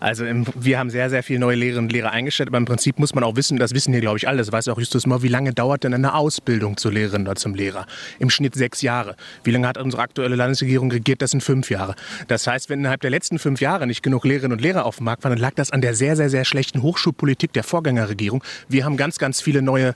Also 0.00 0.24
im, 0.24 0.44
wir 0.54 0.78
haben 0.78 0.90
sehr, 0.90 1.10
sehr 1.10 1.22
viele 1.22 1.38
neue 1.40 1.56
Lehrerinnen 1.56 1.86
und 1.86 1.92
Lehrer 1.92 2.10
eingestellt, 2.10 2.48
aber 2.48 2.58
im 2.58 2.64
Prinzip 2.64 2.98
muss 2.98 3.14
man 3.14 3.24
auch 3.24 3.36
wissen, 3.36 3.58
das 3.58 3.74
wissen 3.74 3.92
hier 3.92 4.00
glaube 4.00 4.18
ich 4.18 4.28
alle, 4.28 4.38
das 4.38 4.52
weiß 4.52 4.68
auch 4.68 4.78
Justus 4.78 5.06
mal, 5.06 5.22
wie 5.22 5.28
lange 5.28 5.52
dauert 5.52 5.84
denn 5.84 5.94
eine 5.94 6.14
Ausbildung 6.14 6.76
zur 6.76 6.92
Lehrerin 6.92 7.22
oder 7.22 7.36
zum 7.36 7.54
Lehrer? 7.54 7.86
Im 8.18 8.30
Schnitt 8.30 8.54
sechs 8.54 8.82
Jahre. 8.82 9.16
Wie 9.44 9.50
lange 9.50 9.66
hat 9.66 9.78
unsere 9.78 10.02
aktuelle 10.02 10.36
Landesregierung 10.36 10.90
regiert? 10.90 11.22
Das 11.22 11.30
sind 11.30 11.42
fünf 11.42 11.70
Jahre. 11.70 11.94
Das 12.28 12.46
heißt, 12.46 12.70
wenn 12.70 12.80
innerhalb 12.80 13.00
der 13.00 13.10
letzten 13.10 13.38
fünf 13.38 13.60
Jahre 13.60 13.86
nicht 13.86 14.02
genug 14.02 14.24
Lehrerinnen 14.24 14.52
und 14.52 14.62
Lehrer 14.62 14.84
auf 14.84 14.96
dem 14.96 15.04
Markt 15.04 15.24
waren, 15.24 15.32
dann 15.32 15.40
lag 15.40 15.54
das 15.54 15.70
an 15.70 15.80
der 15.80 15.94
sehr, 15.94 16.16
sehr, 16.16 16.30
sehr 16.30 16.44
schlechten 16.44 16.82
Hochschulpolitik 16.82 17.52
der 17.52 17.64
Vorgängerregierung. 17.64 18.42
Wir 18.68 18.84
haben 18.84 18.96
ganz, 18.96 19.18
ganz 19.18 19.40
viele 19.40 19.62
neue 19.62 19.94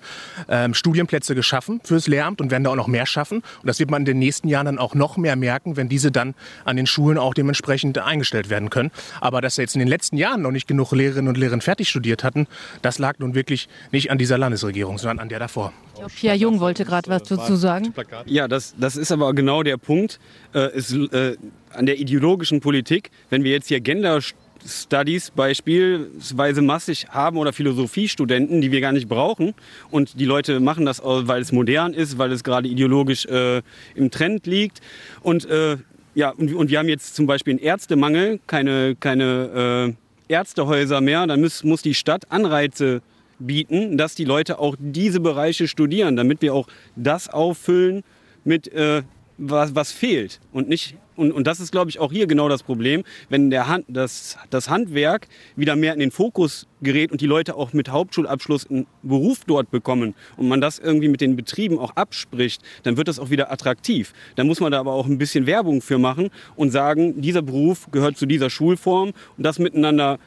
ähm, 0.48 0.74
Studienplätze 0.74 1.34
geschaffen 1.34 1.80
fürs 1.84 2.06
Lehramt 2.06 2.40
und 2.40 2.50
werden 2.50 2.64
da 2.64 2.70
auch 2.70 2.76
noch 2.76 2.88
mehr 2.88 3.06
schaffen. 3.06 3.38
Und 3.38 3.66
das 3.66 3.78
wird 3.78 3.90
man 3.90 4.02
in 4.02 4.06
den 4.06 4.18
nächsten 4.18 4.48
Jahren 4.48 4.66
dann 4.66 4.78
auch 4.78 4.94
noch 4.94 5.16
mehr 5.16 5.36
merken, 5.36 5.76
wenn 5.76 5.88
diese 5.88 6.10
dann 6.10 6.34
an 6.64 6.76
den 6.76 6.86
Schulen 6.86 7.18
auch 7.18 7.34
dementsprechend 7.34 7.98
eingestellt 7.98 8.50
werden 8.50 8.70
können. 8.70 8.90
Aber 9.22 9.40
dass 9.40 9.56
jetzt 9.56 9.76
in 9.76 9.78
den 9.78 9.86
letzten 9.86 10.16
Jahren 10.16 10.42
noch 10.42 10.50
nicht 10.50 10.66
genug 10.66 10.90
Lehrerinnen 10.90 11.28
und 11.28 11.38
Lehrer 11.38 11.60
fertig 11.60 11.88
studiert 11.88 12.24
hatten, 12.24 12.48
das 12.82 12.98
lag 12.98 13.20
nun 13.20 13.36
wirklich 13.36 13.68
nicht 13.92 14.10
an 14.10 14.18
dieser 14.18 14.36
Landesregierung, 14.36 14.98
sondern 14.98 15.20
an 15.20 15.28
der 15.28 15.38
davor. 15.38 15.72
Pia 16.16 16.34
Jung 16.34 16.58
wollte 16.58 16.84
gerade 16.84 17.08
was 17.08 17.22
dazu 17.22 17.54
sagen. 17.54 17.94
Ja, 18.26 18.48
das, 18.48 18.74
das 18.76 18.96
ist 18.96 19.12
aber 19.12 19.32
genau 19.32 19.62
der 19.62 19.76
Punkt. 19.76 20.18
Äh, 20.56 20.76
ist, 20.76 20.92
äh, 20.92 21.36
an 21.70 21.86
der 21.86 22.00
ideologischen 22.00 22.60
Politik, 22.60 23.12
wenn 23.30 23.44
wir 23.44 23.52
jetzt 23.52 23.68
hier 23.68 23.78
Gender 23.78 24.20
Studies 24.66 25.30
beispielsweise 25.30 26.60
massig 26.60 27.06
haben 27.10 27.36
oder 27.36 27.52
Philosophiestudenten, 27.52 28.60
die 28.60 28.72
wir 28.72 28.80
gar 28.80 28.92
nicht 28.92 29.08
brauchen. 29.08 29.54
Und 29.92 30.18
die 30.18 30.24
Leute 30.24 30.58
machen 30.58 30.84
das, 30.84 31.00
weil 31.04 31.42
es 31.42 31.52
modern 31.52 31.94
ist, 31.94 32.18
weil 32.18 32.32
es 32.32 32.42
gerade 32.42 32.66
ideologisch 32.66 33.24
äh, 33.26 33.62
im 33.94 34.10
Trend 34.10 34.46
liegt. 34.46 34.80
Und 35.20 35.44
äh, 35.44 35.76
ja, 36.14 36.30
und, 36.30 36.54
und 36.54 36.70
wir 36.70 36.78
haben 36.78 36.88
jetzt 36.88 37.14
zum 37.14 37.26
Beispiel 37.26 37.52
einen 37.52 37.60
Ärztemangel, 37.60 38.40
keine, 38.46 38.96
keine 38.98 39.96
äh, 40.28 40.32
Ärztehäuser 40.32 41.00
mehr. 41.00 41.26
Dann 41.26 41.40
muss, 41.40 41.64
muss 41.64 41.82
die 41.82 41.94
Stadt 41.94 42.30
Anreize 42.30 43.02
bieten, 43.38 43.96
dass 43.96 44.14
die 44.14 44.24
Leute 44.24 44.58
auch 44.58 44.76
diese 44.78 45.20
Bereiche 45.20 45.68
studieren, 45.68 46.16
damit 46.16 46.42
wir 46.42 46.54
auch 46.54 46.68
das 46.96 47.28
auffüllen 47.28 48.04
mit, 48.44 48.68
äh, 48.72 49.02
was, 49.42 49.74
was 49.74 49.92
fehlt 49.92 50.40
und 50.52 50.68
nicht 50.68 50.96
und, 51.14 51.30
und 51.30 51.46
das 51.46 51.60
ist, 51.60 51.72
glaube 51.72 51.90
ich, 51.90 51.98
auch 51.98 52.10
hier 52.10 52.26
genau 52.26 52.48
das 52.48 52.62
Problem, 52.62 53.04
wenn 53.28 53.50
der 53.50 53.68
Hand, 53.68 53.84
das, 53.88 54.38
das 54.48 54.70
Handwerk 54.70 55.28
wieder 55.56 55.76
mehr 55.76 55.92
in 55.92 56.00
den 56.00 56.10
Fokus 56.10 56.66
gerät 56.80 57.12
und 57.12 57.20
die 57.20 57.26
Leute 57.26 57.54
auch 57.54 57.74
mit 57.74 57.90
Hauptschulabschluss 57.90 58.70
einen 58.70 58.86
Beruf 59.02 59.42
dort 59.46 59.70
bekommen 59.70 60.14
und 60.38 60.48
man 60.48 60.62
das 60.62 60.78
irgendwie 60.78 61.08
mit 61.08 61.20
den 61.20 61.36
Betrieben 61.36 61.78
auch 61.78 61.94
abspricht, 61.96 62.62
dann 62.84 62.96
wird 62.96 63.08
das 63.08 63.18
auch 63.18 63.28
wieder 63.28 63.52
attraktiv. 63.52 64.14
Dann 64.36 64.46
muss 64.46 64.60
man 64.60 64.72
da 64.72 64.80
aber 64.80 64.92
auch 64.92 65.06
ein 65.06 65.18
bisschen 65.18 65.46
Werbung 65.46 65.82
für 65.82 65.98
machen 65.98 66.30
und 66.56 66.70
sagen, 66.70 67.20
dieser 67.20 67.42
Beruf 67.42 67.90
gehört 67.90 68.16
zu 68.16 68.24
dieser 68.24 68.48
Schulform 68.48 69.12
und 69.36 69.44
das 69.44 69.58
miteinander 69.58 70.18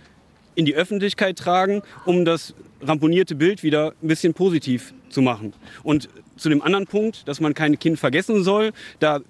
in 0.54 0.66
die 0.66 0.76
Öffentlichkeit 0.76 1.38
tragen, 1.38 1.82
um 2.06 2.26
das 2.26 2.54
ramponierte 2.82 3.36
Bild 3.36 3.64
wieder 3.64 3.94
ein 4.02 4.08
bisschen 4.08 4.34
positiv 4.34 4.94
zu 5.10 5.22
machen. 5.22 5.54
Und 5.84 6.10
zu 6.36 6.50
dem 6.50 6.62
anderen 6.62 6.88
Punkt, 6.88 7.28
dass 7.28 7.40
man 7.40 7.54
kein 7.54 7.80
Kind 7.80 8.00
vergessen 8.00 8.44
soll, 8.44 8.72
da 9.00 9.22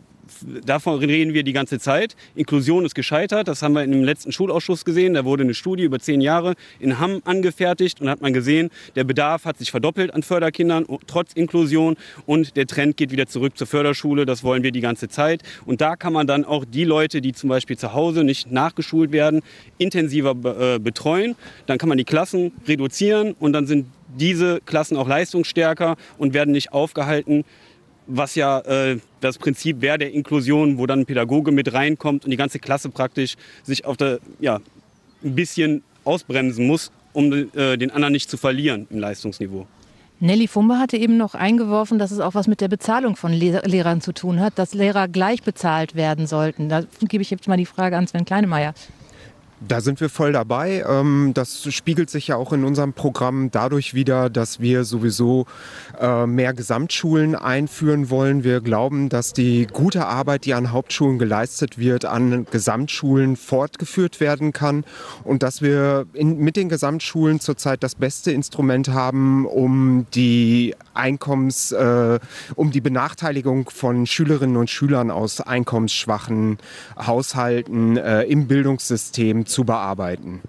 davon 0.65 0.99
reden 0.99 1.33
wir 1.33 1.43
die 1.43 1.53
ganze 1.53 1.79
Zeit. 1.79 2.15
Inklusion 2.35 2.85
ist 2.85 2.95
gescheitert. 2.95 3.47
Das 3.47 3.61
haben 3.61 3.73
wir 3.73 3.83
im 3.83 4.03
letzten 4.03 4.31
Schulausschuss 4.31 4.85
gesehen. 4.85 5.13
Da 5.13 5.25
wurde 5.25 5.43
eine 5.43 5.53
Studie 5.53 5.83
über 5.83 5.99
zehn 5.99 6.21
Jahre 6.21 6.55
in 6.79 6.99
Hamm 6.99 7.21
angefertigt 7.25 8.01
und 8.01 8.09
hat 8.09 8.21
man 8.21 8.33
gesehen, 8.33 8.69
der 8.95 9.03
Bedarf 9.03 9.45
hat 9.45 9.57
sich 9.57 9.71
verdoppelt 9.71 10.13
an 10.13 10.23
Förderkindern 10.23 10.85
trotz 11.07 11.33
Inklusion 11.33 11.97
und 12.25 12.55
der 12.55 12.67
Trend 12.67 12.97
geht 12.97 13.11
wieder 13.11 13.27
zurück 13.27 13.57
zur 13.57 13.67
Förderschule. 13.67 14.25
Das 14.25 14.43
wollen 14.43 14.63
wir 14.63 14.71
die 14.71 14.81
ganze 14.81 15.07
Zeit. 15.07 15.43
Und 15.65 15.81
da 15.81 15.95
kann 15.95 16.13
man 16.13 16.27
dann 16.27 16.45
auch 16.45 16.65
die 16.65 16.83
Leute, 16.83 17.21
die 17.21 17.33
zum 17.33 17.49
Beispiel 17.49 17.77
zu 17.77 17.93
Hause 17.93 18.23
nicht 18.23 18.51
nachgeschult 18.51 19.11
werden, 19.11 19.41
intensiver 19.77 20.35
äh, 20.75 20.79
betreuen. 20.79 21.35
Dann 21.65 21.77
kann 21.77 21.89
man 21.89 21.97
die 21.97 22.03
Klassen 22.03 22.51
reduzieren 22.67 23.35
und 23.39 23.53
dann 23.53 23.67
sind 23.67 23.87
diese 24.17 24.61
Klassen 24.65 24.97
auch 24.97 25.07
leistungsstärker 25.07 25.95
und 26.17 26.33
werden 26.33 26.51
nicht 26.51 26.73
aufgehalten, 26.73 27.43
was 28.07 28.35
ja 28.35 28.59
äh, 28.59 28.99
das 29.21 29.37
Prinzip 29.37 29.81
wäre 29.81 29.97
der 29.97 30.11
Inklusion, 30.13 30.77
wo 30.77 30.85
dann 30.85 31.01
ein 31.01 31.05
Pädagoge 31.05 31.51
mit 31.51 31.73
reinkommt 31.73 32.25
und 32.25 32.31
die 32.31 32.37
ganze 32.37 32.59
Klasse 32.59 32.89
praktisch 32.89 33.35
sich 33.63 33.85
auf 33.85 33.97
der, 33.97 34.19
ja, 34.39 34.59
ein 35.23 35.35
bisschen 35.35 35.83
ausbremsen 36.03 36.67
muss, 36.67 36.91
um 37.13 37.31
äh, 37.33 37.77
den 37.77 37.91
anderen 37.91 38.13
nicht 38.13 38.29
zu 38.29 38.37
verlieren 38.37 38.87
im 38.89 38.99
Leistungsniveau. 38.99 39.67
Nelly 40.19 40.47
Fumbe 40.47 40.79
hatte 40.79 40.97
eben 40.97 41.17
noch 41.17 41.35
eingeworfen, 41.35 41.99
dass 41.99 42.11
es 42.11 42.19
auch 42.19 42.35
was 42.35 42.47
mit 42.47 42.61
der 42.61 42.69
Bezahlung 42.69 43.17
von 43.17 43.33
Lehrern 43.33 43.99
zu 43.99 44.13
tun 44.13 44.39
hat, 44.39 44.57
dass 44.57 44.73
Lehrer 44.73 45.09
gleich 45.09 45.43
bezahlt 45.43 45.93
werden 45.95 46.25
sollten. 46.25 46.69
Da 46.69 46.83
gebe 47.01 47.21
ich 47.21 47.29
jetzt 47.29 47.47
mal 47.49 47.57
die 47.57 47.65
Frage 47.65 47.97
an 47.97 48.07
Sven 48.07 48.23
Kleinemeier. 48.23 48.73
Da 49.61 49.79
sind 49.79 50.01
wir 50.01 50.09
voll 50.09 50.33
dabei. 50.33 50.83
Ähm, 50.87 51.31
das 51.33 51.73
spiegelt 51.73 52.09
sich 52.09 52.27
ja 52.27 52.35
auch 52.35 52.51
in 52.51 52.65
unserem 52.65 52.91
Programm 52.91 53.51
dadurch 53.51 53.93
wieder, 53.93 54.29
dass 54.29 54.59
wir 54.59 54.83
sowieso 54.83 55.45
äh, 55.99 56.25
mehr 56.25 56.53
Gesamtschulen 56.53 57.35
einführen 57.35 58.09
wollen. 58.09 58.43
Wir 58.43 58.59
glauben, 58.59 59.07
dass 59.07 59.31
die 59.31 59.65
gute 59.71 60.07
Arbeit, 60.07 60.43
die 60.43 60.53
an 60.53 60.73
Hauptschulen 60.73 61.19
geleistet 61.19 61.77
wird, 61.77 62.03
an 62.03 62.45
Gesamtschulen 62.51 63.37
fortgeführt 63.37 64.19
werden 64.19 64.51
kann 64.51 64.83
und 65.23 65.41
dass 65.41 65.61
wir 65.61 66.05
mit 66.13 66.57
den 66.57 66.67
Gesamtschulen 66.67 67.39
zurzeit 67.39 67.81
das 67.81 67.95
beste 67.95 68.31
Instrument 68.31 68.89
haben, 68.89 69.45
um 69.45 70.05
die 70.13 70.75
Einkommens, 70.93 71.71
äh, 71.71 72.19
um 72.55 72.71
die 72.71 72.81
Benachteiligung 72.81 73.69
von 73.69 74.05
Schülerinnen 74.05 74.57
und 74.57 74.69
Schülern 74.69 75.11
aus 75.11 75.39
einkommensschwachen 75.39 76.57
Haushalten 76.97 77.95
äh, 77.95 78.23
im 78.23 78.47
Bildungssystem 78.47 79.44
zu 79.45 79.63
bearbeiten. 79.63 80.41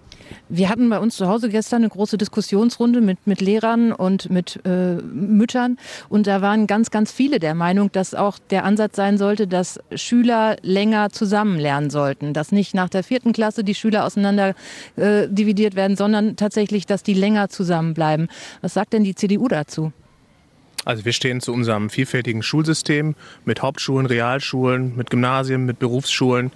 Wir 0.48 0.68
hatten 0.68 0.88
bei 0.90 0.98
uns 0.98 1.16
zu 1.16 1.28
Hause 1.28 1.48
gestern 1.48 1.82
eine 1.82 1.88
große 1.88 2.18
Diskussionsrunde 2.18 3.00
mit, 3.00 3.26
mit 3.26 3.40
Lehrern 3.40 3.92
und 3.92 4.30
mit 4.30 4.60
äh, 4.64 4.94
Müttern. 4.94 5.78
Und 6.08 6.26
da 6.26 6.40
waren 6.40 6.66
ganz, 6.66 6.90
ganz 6.90 7.10
viele 7.12 7.38
der 7.38 7.54
Meinung, 7.54 7.90
dass 7.92 8.14
auch 8.14 8.38
der 8.50 8.64
Ansatz 8.64 8.96
sein 8.96 9.18
sollte, 9.18 9.46
dass 9.46 9.80
Schüler 9.94 10.56
länger 10.62 11.10
zusammen 11.10 11.58
lernen 11.58 11.90
sollten. 11.90 12.32
Dass 12.32 12.52
nicht 12.52 12.74
nach 12.74 12.88
der 12.88 13.02
vierten 13.02 13.32
Klasse 13.32 13.64
die 13.64 13.74
Schüler 13.74 14.04
auseinander 14.04 14.54
äh, 14.96 15.28
dividiert 15.28 15.74
werden, 15.74 15.96
sondern 15.96 16.36
tatsächlich, 16.36 16.86
dass 16.86 17.02
die 17.02 17.14
länger 17.14 17.48
zusammenbleiben. 17.48 18.28
Was 18.60 18.74
sagt 18.74 18.92
denn 18.92 19.04
die 19.04 19.14
CDU 19.14 19.48
dazu? 19.48 19.92
Also 20.84 21.04
wir 21.04 21.12
stehen 21.12 21.40
zu 21.40 21.52
unserem 21.52 21.90
vielfältigen 21.90 22.44
Schulsystem 22.44 23.16
mit 23.44 23.60
Hauptschulen, 23.60 24.06
Realschulen, 24.06 24.94
mit 24.94 25.10
Gymnasien, 25.10 25.64
mit 25.64 25.80
Berufsschulen, 25.80 26.52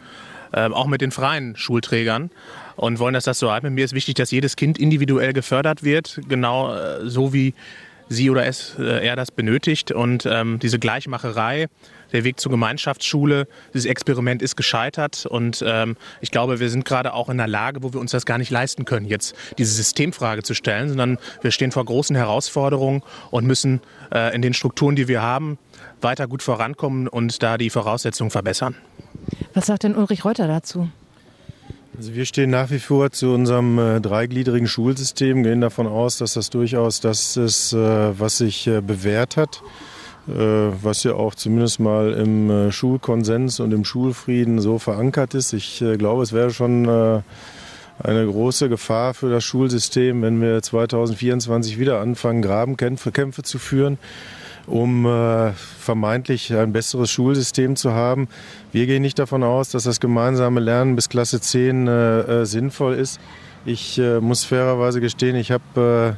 auch 0.53 0.87
mit 0.87 1.01
den 1.01 1.11
freien 1.11 1.57
Schulträgern 1.57 2.31
und 2.77 2.99
wollen, 2.99 3.15
dass 3.15 3.25
das 3.25 3.39
so 3.39 3.51
halten. 3.51 3.73
Mir 3.75 3.85
ist 3.85 3.95
wichtig, 3.95 4.15
dass 4.15 4.31
jedes 4.31 4.57
Kind 4.57 4.79
individuell 4.79 5.33
gefördert 5.33 5.83
wird, 5.83 6.21
genau 6.29 6.75
äh, 6.75 7.09
so 7.09 7.33
wie 7.33 7.55
sie 8.09 8.29
oder 8.29 8.45
es, 8.45 8.75
äh, 8.79 9.07
er 9.07 9.17
das 9.17 9.31
benötigt. 9.31 9.93
Und 9.93 10.27
ähm, 10.27 10.59
diese 10.59 10.79
Gleichmacherei, 10.79 11.69
der 12.13 12.25
Weg 12.25 12.41
zur 12.41 12.51
Gemeinschaftsschule, 12.51 13.47
dieses 13.73 13.87
Experiment 13.87 14.43
ist 14.43 14.57
gescheitert. 14.57 15.27
Und 15.27 15.63
ähm, 15.67 15.97
ich 16.21 16.31
glaube, 16.31 16.59
wir 16.59 16.69
sind 16.71 16.85
gerade 16.85 17.15
auch 17.15 17.29
in 17.29 17.39
einer 17.39 17.49
Lage, 17.49 17.83
wo 17.83 17.93
wir 17.93 18.01
uns 18.01 18.11
das 18.11 18.27
gar 18.27 18.39
nicht 18.39 18.51
leisten 18.51 18.85
können, 18.85 19.07
jetzt 19.07 19.37
diese 19.59 19.73
Systemfrage 19.73 20.43
zu 20.43 20.55
stellen, 20.55 20.89
sondern 20.89 21.19
wir 21.41 21.53
stehen 21.53 21.71
vor 21.71 21.85
großen 21.85 22.17
Herausforderungen 22.17 23.03
und 23.31 23.47
müssen 23.47 23.81
äh, 24.13 24.35
in 24.35 24.43
den 24.43 24.55
Strukturen, 24.55 24.97
die 24.97 25.07
wir 25.07 25.23
haben, 25.23 25.59
weiter 26.01 26.27
gut 26.27 26.43
vorankommen 26.43 27.07
und 27.07 27.43
da 27.43 27.59
die 27.59 27.71
Voraussetzungen 27.71 28.31
verbessern. 28.31 28.75
Was 29.55 29.67
sagt 29.67 29.83
denn 29.83 29.97
Ulrich 29.97 30.25
Reuter 30.25 30.47
dazu? 30.47 30.89
Also 31.97 32.15
wir 32.15 32.25
stehen 32.25 32.51
nach 32.51 32.71
wie 32.71 32.79
vor 32.79 33.11
zu 33.11 33.35
unserem 33.35 33.79
äh, 33.79 34.01
dreigliedrigen 34.01 34.69
Schulsystem, 34.69 35.43
gehen 35.43 35.61
davon 35.61 35.87
aus, 35.87 36.19
dass 36.19 36.35
das 36.35 36.49
durchaus 36.51 37.01
das 37.01 37.37
ist, 37.37 37.73
äh, 37.73 38.19
was 38.19 38.39
sich 38.39 38.67
äh, 38.67 38.81
bewährt 38.81 39.37
hat. 39.37 39.61
Äh, 40.29 40.73
was 40.83 41.03
ja 41.03 41.15
auch 41.15 41.35
zumindest 41.35 41.81
mal 41.81 42.13
im 42.13 42.51
äh, 42.51 42.73
Schulkonsens 42.73 43.59
und 43.59 43.73
im 43.73 43.85
Schulfrieden 43.85 44.61
so 44.61 44.79
verankert 44.79 45.35
ist. 45.35 45.53
Ich 45.53 45.81
äh, 45.83 45.97
glaube, 45.97 46.23
es 46.23 46.33
wäre 46.33 46.51
schon 46.51 46.89
eine 48.03 48.27
große 48.27 48.69
Gefahr 48.71 49.13
für 49.13 49.31
das 49.31 49.45
Schulsystem, 49.45 50.23
wenn 50.23 50.41
wir 50.41 50.63
2024 50.63 51.79
wieder 51.79 52.01
anfangen, 52.01 52.41
Grabenkämpfe 52.41 53.13
Kämpfe 53.13 53.43
zu 53.43 53.59
führen, 53.59 53.99
um 54.67 55.07
vermeintlich 55.79 56.55
ein 56.55 56.73
besseres 56.73 57.11
Schulsystem 57.11 57.77
zu 57.77 57.93
haben. 57.93 58.29
Wir 58.73 58.87
gehen 58.87 59.03
nicht 59.03 59.19
davon 59.19 59.43
aus, 59.43 59.71
dass 59.71 59.85
das 59.85 60.01
gemeinsame 60.01 60.61
Lernen 60.61 60.97
bis 60.97 61.09
Klasse 61.09 61.41
10 61.41 62.45
sinnvoll 62.45 62.95
ist. 62.95 63.21
Ich 63.65 64.01
muss 64.21 64.45
fairerweise 64.45 65.01
gestehen, 65.01 65.37
ich 65.37 65.51
habe 65.51 66.17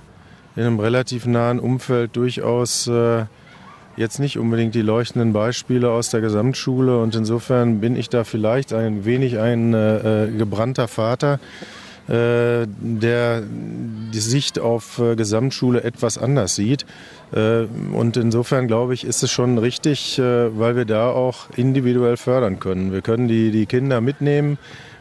in 0.57 0.63
einem 0.63 0.81
relativ 0.81 1.27
nahen 1.27 1.59
Umfeld 1.59 2.17
durchaus 2.17 2.89
jetzt 3.97 4.19
nicht 4.19 4.39
unbedingt 4.39 4.75
die 4.75 4.83
leuchtenden 4.83 5.33
Beispiele 5.33 5.91
aus 5.91 6.11
der 6.11 6.21
Gesamtschule 6.21 6.99
und 6.99 7.15
insofern 7.15 7.81
bin 7.81 7.97
ich 7.97 8.09
da 8.09 8.25
vielleicht 8.25 8.73
ein 8.73 9.05
wenig 9.05 9.39
ein 9.39 9.75
äh, 9.75 10.29
gebrannter 10.37 10.89
Vater, 10.89 11.39
äh, 12.09 12.67
der 12.67 13.43
die 13.43 14.19
Sicht 14.19 14.59
auf 14.59 14.99
äh, 14.99 15.15
Gesamtschule 15.15 15.83
etwas 15.83 16.19
anders 16.19 16.55
sieht. 16.55 16.87
Äh, 17.33 17.67
und 17.93 18.17
insofern 18.17 18.67
glaube 18.67 18.95
ich, 18.95 19.05
ist 19.05 19.23
es 19.23 19.31
schon 19.31 19.59
richtig, 19.59 20.19
äh, 20.19 20.59
weil 20.59 20.77
wir 20.77 20.85
da 20.85 21.11
auch 21.11 21.51
individuell 21.57 22.17
fördern 22.17 22.61
können. 22.61 22.93
Wir 22.93 23.03
können 23.03 23.29
die, 23.29 23.51
die 23.51 23.67
Kinder 23.67 24.01
mitnehmen. 24.01 24.59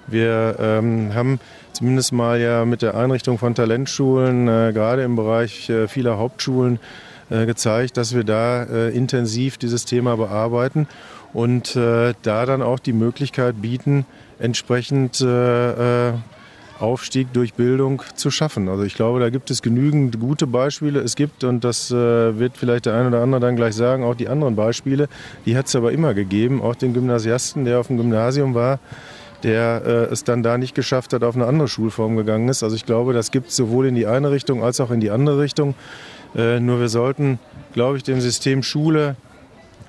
Wir 0.08 0.56
ähm, 0.60 1.14
haben 1.14 1.40
zumindest 1.74 2.12
mal 2.14 2.40
ja 2.40 2.66
mit 2.66 2.82
der 2.82 2.96
Einrichtung 2.96 3.38
von 3.38 3.56
Talentschulen, 3.56 4.48
äh, 4.48 4.72
gerade 4.74 5.04
im 5.04 5.16
Bereich 5.16 5.72
vieler 5.88 6.18
Hauptschulen, 6.18 6.80
äh, 7.32 7.46
gezeigt, 7.46 7.96
dass 7.96 8.14
wir 8.14 8.26
da 8.26 8.64
äh, 8.64 8.90
intensiv 8.90 9.58
dieses 9.58 9.86
Thema 9.86 10.18
bearbeiten 10.18 10.86
und 11.32 11.78
äh, 11.78 12.14
da 12.24 12.46
dann 12.46 12.62
auch 12.62 12.78
die 12.78 12.92
Möglichkeit 12.92 13.62
bieten, 13.62 14.06
entsprechend 14.38 15.22
Aufstieg 16.82 17.32
durch 17.34 17.54
Bildung 17.54 18.02
zu 18.16 18.32
schaffen. 18.32 18.68
Also 18.70 18.84
ich 18.84 18.96
glaube, 18.96 19.20
da 19.20 19.30
gibt 19.30 19.52
es 19.52 19.62
genügend 19.62 20.20
gute 20.20 20.48
Beispiele. 20.48 21.00
Es 21.00 21.16
gibt, 21.16 21.44
und 21.44 21.64
das 21.64 21.92
wird 21.92 22.58
vielleicht 22.58 22.86
der 22.86 22.96
eine 22.96 23.10
oder 23.10 23.22
andere 23.22 23.42
dann 23.42 23.56
gleich 23.56 23.76
sagen, 23.76 24.04
auch 24.04 24.16
die 24.16 24.28
anderen 24.28 24.56
Beispiele, 24.56 25.08
die 25.46 25.58
hat 25.58 25.68
es 25.68 25.76
aber 25.76 25.92
immer 25.92 26.14
gegeben. 26.14 26.62
Auch 26.62 26.76
den 26.76 26.94
Gymnasiasten, 26.94 27.66
der 27.66 27.80
auf 27.80 27.88
dem 27.88 27.98
Gymnasium 27.98 28.54
war, 28.54 28.80
der 29.44 29.82
äh, 29.86 29.90
es 30.14 30.24
dann 30.24 30.44
da 30.44 30.58
nicht 30.58 30.76
geschafft 30.76 31.14
hat, 31.14 31.24
auf 31.24 31.36
eine 31.36 31.46
andere 31.46 31.68
Schulform 31.68 32.16
gegangen 32.16 32.50
ist. 32.50 32.64
Also 32.64 32.76
ich 32.76 32.86
glaube, 32.86 33.14
das 33.14 33.32
gibt 33.32 33.50
es 33.50 33.56
sowohl 33.56 33.88
in 33.88 33.96
die 33.96 34.08
eine 34.08 34.32
Richtung 34.32 34.64
als 34.64 34.80
auch 34.80 34.92
in 34.92 35.00
die 35.00 35.12
andere 35.12 35.40
Richtung. 35.40 35.76
Äh, 36.36 36.60
nur 36.60 36.80
wir 36.80 36.90
sollten, 36.90 37.40
glaube 37.74 37.98
ich, 37.98 38.04
dem 38.04 38.22
System 38.22 38.64
Schule 38.64 39.16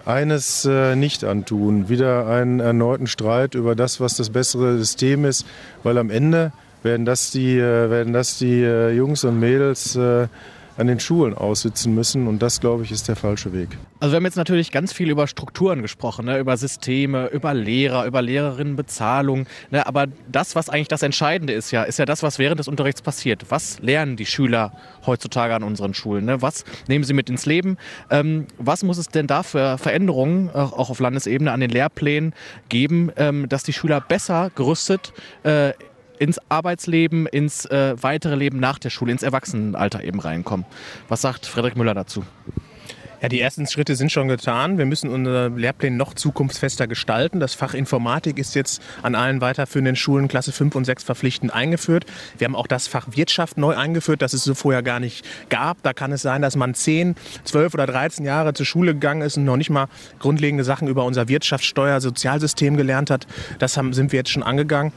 eines 0.04 0.64
äh, 0.64 0.96
nicht 0.96 1.24
antun. 1.24 1.88
Wieder 1.88 2.26
einen 2.26 2.60
erneuten 2.60 3.06
Streit 3.06 3.54
über 3.54 3.76
das, 3.76 4.00
was 4.00 4.16
das 4.16 4.30
bessere 4.30 4.78
System 4.78 5.24
ist, 5.24 5.46
weil 5.82 5.98
am 5.98 6.10
Ende 6.10 6.52
werden 6.82 7.04
das 7.04 7.30
die, 7.30 7.58
äh, 7.58 7.90
werden 7.90 8.12
das 8.12 8.38
die 8.38 8.62
äh, 8.62 8.90
Jungs 8.92 9.24
und 9.24 9.38
Mädels, 9.38 9.96
äh, 9.96 10.26
an 10.76 10.86
den 10.86 11.00
Schulen 11.00 11.34
aussitzen 11.34 11.94
müssen. 11.94 12.26
Und 12.26 12.40
das, 12.42 12.60
glaube 12.60 12.84
ich, 12.84 12.90
ist 12.92 13.08
der 13.08 13.16
falsche 13.16 13.52
Weg. 13.52 13.68
Also 14.00 14.12
wir 14.12 14.16
haben 14.16 14.24
jetzt 14.24 14.36
natürlich 14.36 14.72
ganz 14.72 14.92
viel 14.92 15.10
über 15.10 15.26
Strukturen 15.26 15.82
gesprochen, 15.82 16.26
ne? 16.26 16.38
über 16.38 16.56
Systeme, 16.56 17.28
über 17.28 17.54
Lehrer, 17.54 18.06
über 18.06 18.22
Lehrerinnenbezahlung. 18.22 19.46
Ne? 19.70 19.86
Aber 19.86 20.06
das, 20.30 20.56
was 20.56 20.68
eigentlich 20.68 20.88
das 20.88 21.02
Entscheidende 21.02 21.52
ist, 21.52 21.70
ja, 21.70 21.82
ist 21.82 21.98
ja 21.98 22.04
das, 22.04 22.22
was 22.22 22.38
während 22.38 22.58
des 22.58 22.68
Unterrichts 22.68 23.02
passiert. 23.02 23.46
Was 23.50 23.80
lernen 23.80 24.16
die 24.16 24.26
Schüler 24.26 24.72
heutzutage 25.06 25.54
an 25.54 25.62
unseren 25.62 25.94
Schulen? 25.94 26.24
Ne? 26.24 26.42
Was 26.42 26.64
nehmen 26.88 27.04
sie 27.04 27.14
mit 27.14 27.28
ins 27.28 27.46
Leben? 27.46 27.76
Ähm, 28.10 28.46
was 28.58 28.82
muss 28.82 28.98
es 28.98 29.08
denn 29.08 29.26
da 29.26 29.42
für 29.42 29.78
Veränderungen, 29.78 30.50
auch 30.50 30.90
auf 30.90 30.98
Landesebene, 31.00 31.52
an 31.52 31.60
den 31.60 31.70
Lehrplänen 31.70 32.32
geben, 32.68 33.12
ähm, 33.16 33.48
dass 33.48 33.62
die 33.62 33.72
Schüler 33.72 34.00
besser 34.00 34.50
gerüstet 34.54 35.12
äh, 35.44 35.72
ins 36.18 36.40
Arbeitsleben, 36.48 37.26
ins 37.26 37.64
äh, 37.66 37.94
weitere 38.00 38.34
Leben 38.34 38.60
nach 38.60 38.78
der 38.78 38.90
Schule, 38.90 39.12
ins 39.12 39.22
Erwachsenenalter 39.22 40.02
eben 40.04 40.20
reinkommen. 40.20 40.66
Was 41.08 41.22
sagt 41.22 41.46
Frederik 41.46 41.76
Müller 41.76 41.94
dazu? 41.94 42.24
Ja, 43.22 43.28
die 43.28 43.40
ersten 43.40 43.68
Schritte 43.68 43.94
sind 43.94 44.10
schon 44.10 44.26
getan. 44.26 44.78
Wir 44.78 44.84
müssen 44.84 45.08
unsere 45.08 45.46
Lehrpläne 45.50 45.94
noch 45.94 46.12
zukunftsfester 46.14 46.88
gestalten. 46.88 47.38
Das 47.38 47.54
Fach 47.54 47.72
Informatik 47.72 48.36
ist 48.36 48.56
jetzt 48.56 48.82
an 49.00 49.14
allen 49.14 49.40
weiterführenden 49.40 49.94
Schulen 49.94 50.26
Klasse 50.26 50.50
5 50.50 50.74
und 50.74 50.84
6 50.84 51.04
verpflichtend 51.04 51.54
eingeführt. 51.54 52.04
Wir 52.36 52.46
haben 52.46 52.56
auch 52.56 52.66
das 52.66 52.88
Fach 52.88 53.06
Wirtschaft 53.12 53.58
neu 53.58 53.76
eingeführt, 53.76 54.22
das 54.22 54.32
es 54.32 54.42
so 54.42 54.54
vorher 54.54 54.82
gar 54.82 54.98
nicht 54.98 55.24
gab. 55.50 55.80
Da 55.84 55.92
kann 55.92 56.10
es 56.10 56.22
sein, 56.22 56.42
dass 56.42 56.56
man 56.56 56.74
10, 56.74 57.14
12 57.44 57.74
oder 57.74 57.86
13 57.86 58.24
Jahre 58.24 58.54
zur 58.54 58.66
Schule 58.66 58.92
gegangen 58.92 59.22
ist 59.22 59.36
und 59.36 59.44
noch 59.44 59.56
nicht 59.56 59.70
mal 59.70 59.86
grundlegende 60.18 60.64
Sachen 60.64 60.88
über 60.88 61.04
unser 61.04 61.28
Wirtschaftssteuer, 61.28 62.00
Sozialsystem 62.00 62.76
gelernt 62.76 63.08
hat. 63.08 63.28
Das 63.60 63.76
haben, 63.76 63.92
sind 63.92 64.10
wir 64.10 64.18
jetzt 64.18 64.30
schon 64.30 64.42
angegangen. 64.42 64.92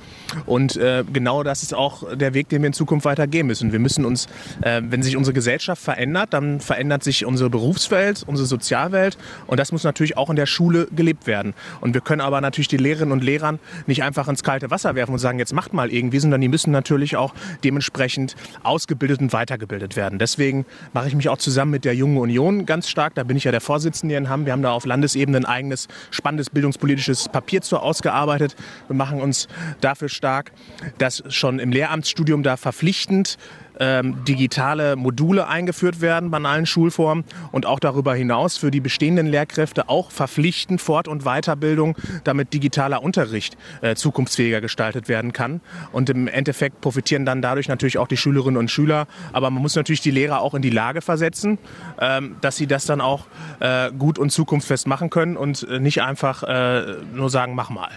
Und 0.47 0.77
äh, 0.77 1.03
genau 1.13 1.43
das 1.43 1.61
ist 1.61 1.75
auch 1.75 2.15
der 2.15 2.33
Weg, 2.33 2.49
den 2.49 2.63
wir 2.63 2.67
in 2.67 2.73
Zukunft 2.73 3.05
weitergehen 3.05 3.45
müssen. 3.45 3.71
Wir 3.71 3.79
müssen 3.79 4.03
uns, 4.03 4.25
äh, 4.63 4.81
wenn 4.83 5.03
sich 5.03 5.15
unsere 5.15 5.35
Gesellschaft 5.35 5.79
verändert, 5.79 6.33
dann 6.33 6.59
verändert 6.59 7.03
sich 7.03 7.23
unsere 7.23 7.51
Berufswelt 7.51 8.14
Umwelt, 8.23 8.27
unsere 8.27 8.47
Sozialwelt. 8.47 9.17
Und 9.47 9.59
das 9.59 9.71
muss 9.71 9.83
natürlich 9.83 10.17
auch 10.17 10.29
in 10.29 10.35
der 10.35 10.45
Schule 10.45 10.87
gelebt 10.95 11.27
werden. 11.27 11.53
Und 11.81 11.93
wir 11.93 12.01
können 12.01 12.21
aber 12.21 12.41
natürlich 12.41 12.67
die 12.67 12.77
Lehrerinnen 12.77 13.11
und 13.11 13.23
Lehrern 13.23 13.59
nicht 13.87 14.03
einfach 14.03 14.27
ins 14.27 14.43
kalte 14.43 14.71
Wasser 14.71 14.95
werfen 14.95 15.13
und 15.13 15.19
sagen, 15.19 15.39
jetzt 15.39 15.53
macht 15.53 15.73
mal 15.73 15.91
irgendwie, 15.91 16.19
sondern 16.19 16.41
die 16.41 16.47
müssen 16.47 16.71
natürlich 16.71 17.17
auch 17.17 17.33
dementsprechend 17.63 18.35
ausgebildet 18.63 19.21
und 19.21 19.33
weitergebildet 19.33 19.95
werden. 19.95 20.19
Deswegen 20.19 20.65
mache 20.93 21.07
ich 21.07 21.15
mich 21.15 21.29
auch 21.29 21.37
zusammen 21.37 21.71
mit 21.71 21.85
der 21.85 21.95
Jungen 21.95 22.17
Union 22.17 22.65
ganz 22.65 22.89
stark. 22.89 23.15
Da 23.15 23.23
bin 23.23 23.37
ich 23.37 23.43
ja 23.43 23.51
der 23.51 23.61
Vorsitzende 23.61 24.15
in 24.15 24.29
Hamm. 24.29 24.45
Wir 24.45 24.53
haben 24.53 24.61
da 24.61 24.71
auf 24.71 24.85
Landesebene 24.85 25.37
ein 25.37 25.45
eigenes 25.45 25.87
spannendes 26.11 26.49
bildungspolitisches 26.49 27.29
Papier 27.29 27.61
zu 27.61 27.79
ausgearbeitet. 27.79 28.55
Wir 28.87 28.95
machen 28.95 29.21
uns 29.21 29.47
dafür 29.81 30.09
stark, 30.09 30.51
dass 30.97 31.23
schon 31.29 31.59
im 31.59 31.71
Lehramtsstudium 31.71 32.43
da 32.43 32.57
verpflichtend 32.57 33.37
ähm, 33.79 34.23
digitale 34.25 34.95
Module 34.95 35.47
eingeführt 35.47 36.01
werden 36.01 36.31
bei 36.31 36.39
allen 36.45 36.65
Schulformen 36.65 37.23
und 37.51 37.65
auch 37.65 37.79
darüber 37.79 38.13
hinaus 38.13 38.57
für 38.57 38.71
die 38.71 38.79
bestehenden 38.79 39.27
Lehrkräfte 39.27 39.89
auch 39.89 40.11
verpflichtend 40.11 40.81
Fort- 40.81 41.07
und 41.07 41.23
Weiterbildung, 41.23 41.97
damit 42.23 42.53
digitaler 42.53 43.01
Unterricht 43.01 43.57
äh, 43.81 43.95
zukunftsfähiger 43.95 44.61
gestaltet 44.61 45.07
werden 45.07 45.33
kann. 45.33 45.61
Und 45.91 46.09
im 46.09 46.27
Endeffekt 46.27 46.81
profitieren 46.81 47.25
dann 47.25 47.41
dadurch 47.41 47.67
natürlich 47.67 47.97
auch 47.97 48.07
die 48.07 48.17
Schülerinnen 48.17 48.57
und 48.57 48.69
Schüler. 48.69 49.07
Aber 49.33 49.49
man 49.49 49.61
muss 49.61 49.75
natürlich 49.75 50.01
die 50.01 50.11
Lehrer 50.11 50.41
auch 50.41 50.53
in 50.53 50.61
die 50.61 50.69
Lage 50.69 51.01
versetzen, 51.01 51.57
ähm, 51.99 52.35
dass 52.41 52.57
sie 52.57 52.67
das 52.67 52.85
dann 52.85 53.01
auch 53.01 53.27
äh, 53.59 53.91
gut 53.91 54.19
und 54.19 54.31
zukunftsfest 54.31 54.87
machen 54.87 55.09
können 55.09 55.37
und 55.37 55.67
äh, 55.67 55.79
nicht 55.79 56.01
einfach 56.01 56.43
äh, 56.43 56.95
nur 57.13 57.29
sagen, 57.29 57.55
mach 57.55 57.69
mal. 57.69 57.89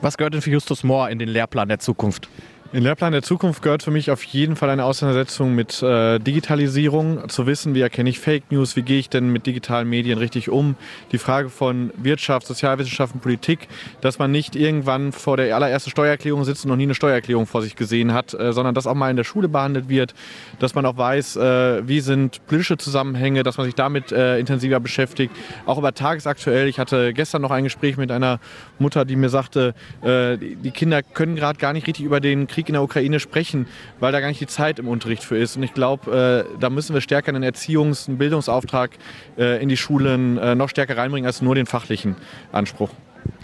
Was 0.00 0.16
gehört 0.16 0.34
denn 0.34 0.42
für 0.42 0.50
Justus 0.50 0.84
Mohr 0.84 1.10
in 1.10 1.18
den 1.18 1.28
Lehrplan 1.28 1.68
der 1.68 1.78
Zukunft? 1.78 2.28
In 2.74 2.84
Lehrplan 2.84 3.12
der 3.12 3.20
Zukunft 3.20 3.60
gehört 3.60 3.82
für 3.82 3.90
mich 3.90 4.10
auf 4.10 4.24
jeden 4.24 4.56
Fall 4.56 4.70
eine 4.70 4.86
Auseinandersetzung 4.86 5.54
mit 5.54 5.82
äh, 5.82 6.18
Digitalisierung, 6.18 7.28
zu 7.28 7.46
wissen, 7.46 7.74
wie 7.74 7.82
erkenne 7.82 8.08
ich 8.08 8.18
Fake 8.18 8.50
News, 8.50 8.76
wie 8.76 8.82
gehe 8.82 8.98
ich 8.98 9.10
denn 9.10 9.28
mit 9.28 9.44
digitalen 9.44 9.90
Medien 9.90 10.16
richtig 10.16 10.48
um, 10.48 10.76
die 11.12 11.18
Frage 11.18 11.50
von 11.50 11.92
Wirtschaft, 11.98 12.46
Sozialwissenschaften, 12.46 13.20
Politik, 13.20 13.68
dass 14.00 14.18
man 14.18 14.30
nicht 14.30 14.56
irgendwann 14.56 15.12
vor 15.12 15.36
der 15.36 15.54
allerersten 15.54 15.90
Steuererklärung 15.90 16.44
sitzt 16.44 16.64
und 16.64 16.70
noch 16.70 16.78
nie 16.78 16.84
eine 16.84 16.94
Steuererklärung 16.94 17.46
vor 17.46 17.60
sich 17.60 17.76
gesehen 17.76 18.14
hat, 18.14 18.32
äh, 18.32 18.54
sondern 18.54 18.74
dass 18.74 18.86
auch 18.86 18.94
mal 18.94 19.10
in 19.10 19.18
der 19.18 19.24
Schule 19.24 19.48
behandelt 19.48 19.90
wird, 19.90 20.14
dass 20.58 20.74
man 20.74 20.86
auch 20.86 20.96
weiß, 20.96 21.36
äh, 21.36 21.86
wie 21.86 22.00
sind 22.00 22.40
politische 22.46 22.78
Zusammenhänge, 22.78 23.42
dass 23.42 23.58
man 23.58 23.66
sich 23.66 23.74
damit 23.74 24.12
äh, 24.12 24.38
intensiver 24.38 24.80
beschäftigt, 24.80 25.36
auch 25.66 25.76
über 25.76 25.92
tagesaktuell. 25.92 26.68
Ich 26.68 26.78
hatte 26.78 27.12
gestern 27.12 27.42
noch 27.42 27.50
ein 27.50 27.64
Gespräch 27.64 27.98
mit 27.98 28.10
einer 28.10 28.40
Mutter, 28.78 29.04
die 29.04 29.16
mir 29.16 29.28
sagte, 29.28 29.74
äh, 30.00 30.38
die 30.38 30.70
Kinder 30.70 31.02
können 31.02 31.36
gerade 31.36 31.58
gar 31.58 31.74
nicht 31.74 31.86
richtig 31.86 32.06
über 32.06 32.20
den 32.20 32.46
Krieg 32.46 32.61
Krieg 32.62 32.68
in 32.68 32.74
der 32.74 32.82
Ukraine 32.82 33.18
sprechen, 33.18 33.66
weil 33.98 34.12
da 34.12 34.20
gar 34.20 34.28
nicht 34.28 34.40
die 34.40 34.46
Zeit 34.46 34.78
im 34.78 34.86
Unterricht 34.86 35.24
für 35.24 35.36
ist. 35.36 35.56
Und 35.56 35.64
ich 35.64 35.74
glaube, 35.74 36.46
äh, 36.54 36.58
da 36.60 36.70
müssen 36.70 36.94
wir 36.94 37.00
stärker 37.00 37.30
einen 37.30 37.42
Erziehungs-, 37.42 38.08
einen 38.08 38.18
Bildungsauftrag 38.18 38.90
äh, 39.36 39.60
in 39.60 39.68
die 39.68 39.76
Schulen 39.76 40.38
äh, 40.38 40.54
noch 40.54 40.68
stärker 40.68 40.96
reinbringen 40.96 41.26
als 41.26 41.42
nur 41.42 41.56
den 41.56 41.66
fachlichen 41.66 42.14
Anspruch. 42.52 42.90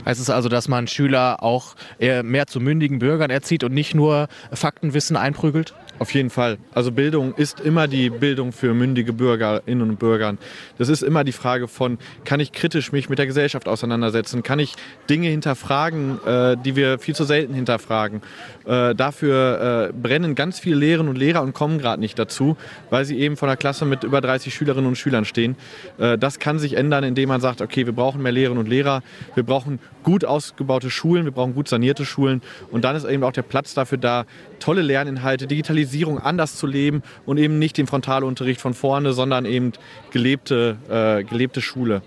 Heißt 0.05 0.21
es 0.21 0.31
also, 0.31 0.49
dass 0.49 0.69
man 0.69 0.89
Schüler 0.89 1.43
auch 1.43 1.77
mehr 2.01 2.49
zu 2.49 2.59
mündigen 2.59 2.99
Bürgern 2.99 3.31
erzieht 3.31 3.63
und 3.63 3.73
nicht 3.73 3.95
nur 3.95 4.27
Faktenwissen 4.53 5.17
einprügelt? 5.17 5.75
Auf 5.99 6.15
jeden 6.15 6.31
Fall. 6.31 6.59
Also 6.73 6.93
Bildung 6.93 7.35
ist 7.35 7.59
immer 7.61 7.89
die 7.89 8.09
Bildung 8.09 8.53
für 8.53 8.73
mündige 8.73 9.13
Bürgerinnen 9.13 9.83
und 9.83 9.99
Bürger. 9.99 10.37
Das 10.79 10.89
ist 10.89 11.03
immer 11.03 11.25
die 11.25 11.33
Frage 11.33 11.67
von, 11.67 11.99
kann 12.25 12.39
ich 12.39 12.53
kritisch 12.53 12.93
mich 12.93 13.09
mit 13.09 13.19
der 13.19 13.27
Gesellschaft 13.27 13.67
auseinandersetzen? 13.67 14.45
Kann 14.45 14.61
ich 14.61 14.77
Dinge 15.11 15.29
hinterfragen, 15.29 16.25
äh, 16.25 16.57
die 16.57 16.77
wir 16.77 17.01
viel 17.01 17.17
zu 17.17 17.25
selten 17.25 17.53
hinterfragen? 17.53 18.23
Äh, 18.65 18.95
dafür 18.95 19.91
äh, 19.91 19.93
brennen 19.93 20.37
ganz 20.37 20.61
viele 20.61 20.77
Lehrerinnen 20.77 21.11
und 21.11 21.19
Lehrer 21.19 21.43
und 21.43 21.53
kommen 21.53 21.79
gerade 21.79 22.01
nicht 22.01 22.17
dazu, 22.17 22.57
weil 22.91 23.05
sie 23.05 23.19
eben 23.19 23.37
von 23.37 23.49
einer 23.49 23.57
Klasse 23.57 23.85
mit 23.85 24.05
über 24.05 24.21
30 24.21 24.55
Schülerinnen 24.55 24.87
und 24.87 24.97
Schülern 24.97 25.25
stehen. 25.25 25.57
Äh, 25.99 26.17
das 26.17 26.39
kann 26.39 26.61
sich 26.61 26.75
ändern, 26.75 27.03
indem 27.03 27.29
man 27.29 27.41
sagt, 27.41 27.61
okay, 27.61 27.87
wir 27.87 27.93
brauchen 27.93 28.23
mehr 28.23 28.33
Lehrerinnen 28.33 28.63
und 28.63 28.69
Lehrer, 28.69 29.03
wir 29.35 29.43
brauchen 29.43 29.81
gut 30.05 30.25
ausgebaute 30.25 30.91
Schulen, 30.91 31.25
wir 31.25 31.33
brauchen 31.33 31.55
gut 31.55 31.69
sanierte 31.69 32.05
Schulen 32.05 32.41
und 32.71 32.85
dann 32.85 32.95
ist 32.95 33.05
eben 33.05 33.25
auch 33.25 33.33
der 33.33 33.43
Platz 33.43 33.75
dafür 33.75 33.99
da, 33.99 34.27
tolle 34.59 34.83
Lerninhalte, 34.83 35.47
Digitalisierung 35.47 36.19
anders 36.19 36.57
zu 36.57 36.67
leben 36.67 37.03
und 37.27 37.39
eben 37.39 37.59
nicht 37.59 37.77
den 37.77 37.87
Frontalunterricht 37.87 38.61
von 38.61 38.75
vorne, 38.75 39.13
sondern 39.13 39.45
eben 39.45 39.73
gelebte, 40.11 40.77
äh, 40.89 41.25
gelebte 41.25 41.61
Schule. 41.61 42.03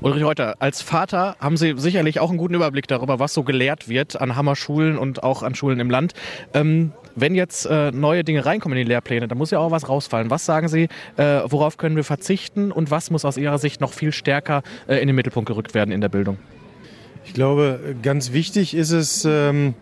Ulrich 0.00 0.24
Reuter, 0.24 0.56
als 0.58 0.82
Vater 0.82 1.36
haben 1.40 1.56
Sie 1.56 1.74
sicherlich 1.76 2.20
auch 2.20 2.30
einen 2.30 2.38
guten 2.38 2.54
Überblick 2.54 2.86
darüber, 2.88 3.18
was 3.18 3.34
so 3.34 3.42
gelehrt 3.42 3.88
wird 3.88 4.20
an 4.20 4.36
Hammerschulen 4.36 4.98
und 4.98 5.22
auch 5.22 5.42
an 5.42 5.54
Schulen 5.54 5.80
im 5.80 5.90
Land. 5.90 6.14
Ähm, 6.54 6.92
wenn 7.16 7.34
jetzt 7.34 7.66
äh, 7.66 7.90
neue 7.90 8.24
Dinge 8.24 8.46
reinkommen 8.46 8.78
in 8.78 8.84
die 8.84 8.88
Lehrpläne, 8.88 9.28
dann 9.28 9.38
muss 9.38 9.50
ja 9.50 9.58
auch 9.58 9.70
was 9.70 9.88
rausfallen. 9.88 10.30
Was 10.30 10.46
sagen 10.46 10.68
Sie, 10.68 10.88
äh, 11.16 11.40
worauf 11.46 11.76
können 11.76 11.96
wir 11.96 12.04
verzichten 12.04 12.72
und 12.72 12.90
was 12.90 13.10
muss 13.10 13.24
aus 13.24 13.36
Ihrer 13.36 13.58
Sicht 13.58 13.80
noch 13.80 13.92
viel 13.92 14.12
stärker 14.12 14.62
äh, 14.86 14.96
in 14.96 15.06
den 15.06 15.16
Mittelpunkt 15.16 15.48
gerückt 15.48 15.74
werden 15.74 15.92
in 15.92 16.00
der 16.00 16.08
Bildung? 16.08 16.38
Ich 17.24 17.34
glaube, 17.34 17.96
ganz 18.02 18.32
wichtig 18.32 18.74
ist 18.74 18.90
es, 18.90 19.24
ähm, 19.24 19.74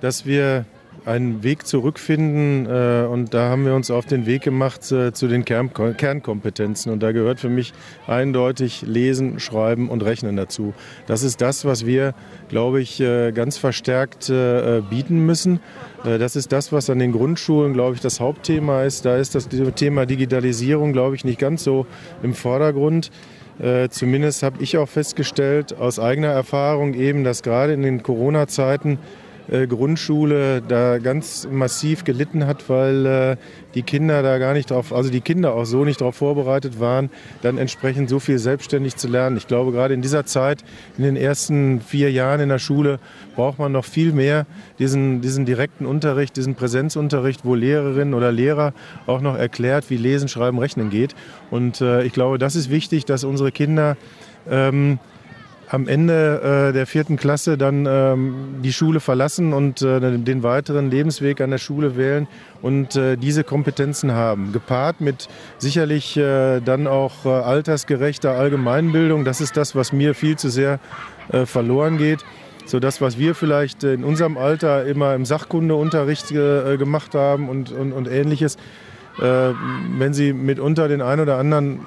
dass 0.00 0.26
wir 0.26 0.64
einen 1.06 1.44
Weg 1.44 1.66
zurückfinden 1.66 2.66
äh, 2.66 3.06
und 3.06 3.32
da 3.32 3.48
haben 3.48 3.64
wir 3.64 3.74
uns 3.74 3.90
auf 3.92 4.06
den 4.06 4.26
Weg 4.26 4.42
gemacht 4.42 4.90
äh, 4.90 5.12
zu 5.12 5.28
den 5.28 5.44
Kern 5.44 5.70
Kernkompetenzen 5.72 6.92
und 6.92 7.00
da 7.00 7.12
gehört 7.12 7.38
für 7.38 7.48
mich 7.48 7.72
eindeutig 8.08 8.82
Lesen, 8.82 9.38
Schreiben 9.38 9.88
und 9.88 10.02
Rechnen 10.02 10.36
dazu. 10.36 10.74
Das 11.06 11.22
ist 11.22 11.40
das, 11.40 11.64
was 11.64 11.86
wir, 11.86 12.12
glaube 12.48 12.80
ich, 12.80 13.00
äh, 13.00 13.30
ganz 13.30 13.56
verstärkt 13.56 14.28
äh, 14.28 14.82
bieten 14.90 15.24
müssen. 15.24 15.60
Äh, 16.04 16.18
das 16.18 16.34
ist 16.34 16.50
das, 16.50 16.72
was 16.72 16.90
an 16.90 16.98
den 16.98 17.12
Grundschulen, 17.12 17.72
glaube 17.72 17.94
ich, 17.94 18.00
das 18.00 18.18
Hauptthema 18.18 18.82
ist. 18.82 19.04
Da 19.04 19.16
ist 19.16 19.36
das 19.36 19.48
Thema 19.48 20.06
Digitalisierung, 20.06 20.92
glaube 20.92 21.14
ich, 21.14 21.24
nicht 21.24 21.38
ganz 21.38 21.62
so 21.62 21.86
im 22.24 22.34
Vordergrund. 22.34 23.12
Äh, 23.60 23.88
zumindest 23.90 24.42
habe 24.42 24.62
ich 24.62 24.76
auch 24.76 24.88
festgestellt 24.88 25.78
aus 25.78 25.98
eigener 25.98 26.28
Erfahrung 26.28 26.94
eben, 26.94 27.24
dass 27.24 27.42
gerade 27.42 27.72
in 27.72 27.82
den 27.82 28.02
Corona-Zeiten 28.02 28.98
äh, 29.50 29.66
Grundschule 29.66 30.62
da 30.62 30.98
ganz 30.98 31.46
massiv 31.50 32.04
gelitten 32.04 32.46
hat, 32.46 32.68
weil 32.68 33.06
äh, 33.06 33.36
die 33.74 33.82
Kinder 33.82 34.22
da 34.22 34.38
gar 34.38 34.54
nicht 34.54 34.70
drauf, 34.70 34.92
also 34.92 35.10
die 35.10 35.20
Kinder 35.20 35.54
auch 35.54 35.64
so 35.64 35.84
nicht 35.84 36.00
darauf 36.00 36.16
vorbereitet 36.16 36.80
waren, 36.80 37.10
dann 37.42 37.58
entsprechend 37.58 38.08
so 38.08 38.18
viel 38.18 38.38
selbstständig 38.38 38.96
zu 38.96 39.08
lernen. 39.08 39.36
Ich 39.36 39.46
glaube, 39.46 39.72
gerade 39.72 39.94
in 39.94 40.02
dieser 40.02 40.24
Zeit, 40.26 40.64
in 40.98 41.04
den 41.04 41.16
ersten 41.16 41.80
vier 41.80 42.10
Jahren 42.10 42.40
in 42.40 42.48
der 42.48 42.58
Schule, 42.58 42.98
braucht 43.36 43.58
man 43.58 43.72
noch 43.72 43.84
viel 43.84 44.12
mehr 44.12 44.46
diesen, 44.78 45.20
diesen 45.20 45.44
direkten 45.44 45.86
Unterricht, 45.86 46.36
diesen 46.36 46.54
Präsenzunterricht, 46.54 47.44
wo 47.44 47.54
Lehrerinnen 47.54 48.14
oder 48.14 48.32
Lehrer 48.32 48.72
auch 49.06 49.20
noch 49.20 49.36
erklärt, 49.36 49.90
wie 49.90 49.96
Lesen, 49.96 50.28
Schreiben, 50.28 50.58
Rechnen 50.58 50.90
geht. 50.90 51.14
Und 51.50 51.80
äh, 51.80 52.02
ich 52.02 52.12
glaube, 52.12 52.38
das 52.38 52.56
ist 52.56 52.70
wichtig, 52.70 53.04
dass 53.04 53.24
unsere 53.24 53.52
Kinder 53.52 53.96
ähm, 54.50 54.98
am 55.68 55.88
Ende 55.88 56.68
äh, 56.68 56.72
der 56.72 56.86
vierten 56.86 57.16
Klasse 57.16 57.58
dann 57.58 57.86
ähm, 57.86 58.34
die 58.62 58.72
Schule 58.72 59.00
verlassen 59.00 59.52
und 59.52 59.82
äh, 59.82 60.18
den 60.18 60.42
weiteren 60.42 60.90
Lebensweg 60.90 61.40
an 61.40 61.50
der 61.50 61.58
Schule 61.58 61.96
wählen 61.96 62.28
und 62.62 62.96
äh, 62.96 63.16
diese 63.16 63.44
Kompetenzen 63.44 64.12
haben. 64.12 64.52
Gepaart 64.52 65.00
mit 65.00 65.28
sicherlich 65.58 66.16
äh, 66.16 66.60
dann 66.60 66.86
auch 66.86 67.24
äh, 67.24 67.28
altersgerechter 67.28 68.32
Allgemeinbildung. 68.32 69.24
Das 69.24 69.40
ist 69.40 69.56
das, 69.56 69.74
was 69.74 69.92
mir 69.92 70.14
viel 70.14 70.36
zu 70.36 70.48
sehr 70.48 70.78
äh, 71.32 71.46
verloren 71.46 71.98
geht. 71.98 72.24
So 72.64 72.80
das, 72.80 73.00
was 73.00 73.18
wir 73.18 73.34
vielleicht 73.34 73.84
in 73.84 74.02
unserem 74.02 74.36
Alter 74.36 74.86
immer 74.86 75.14
im 75.14 75.24
Sachkundeunterricht 75.24 76.30
gemacht 76.30 77.14
haben 77.14 77.48
und, 77.48 77.70
und, 77.70 77.92
und 77.92 78.08
ähnliches 78.08 78.56
äh, 79.18 79.52
wenn 79.98 80.12
Sie 80.12 80.32
mitunter 80.32 80.88
den 80.88 81.00
einen 81.00 81.22
oder 81.22 81.38
anderen 81.38 81.80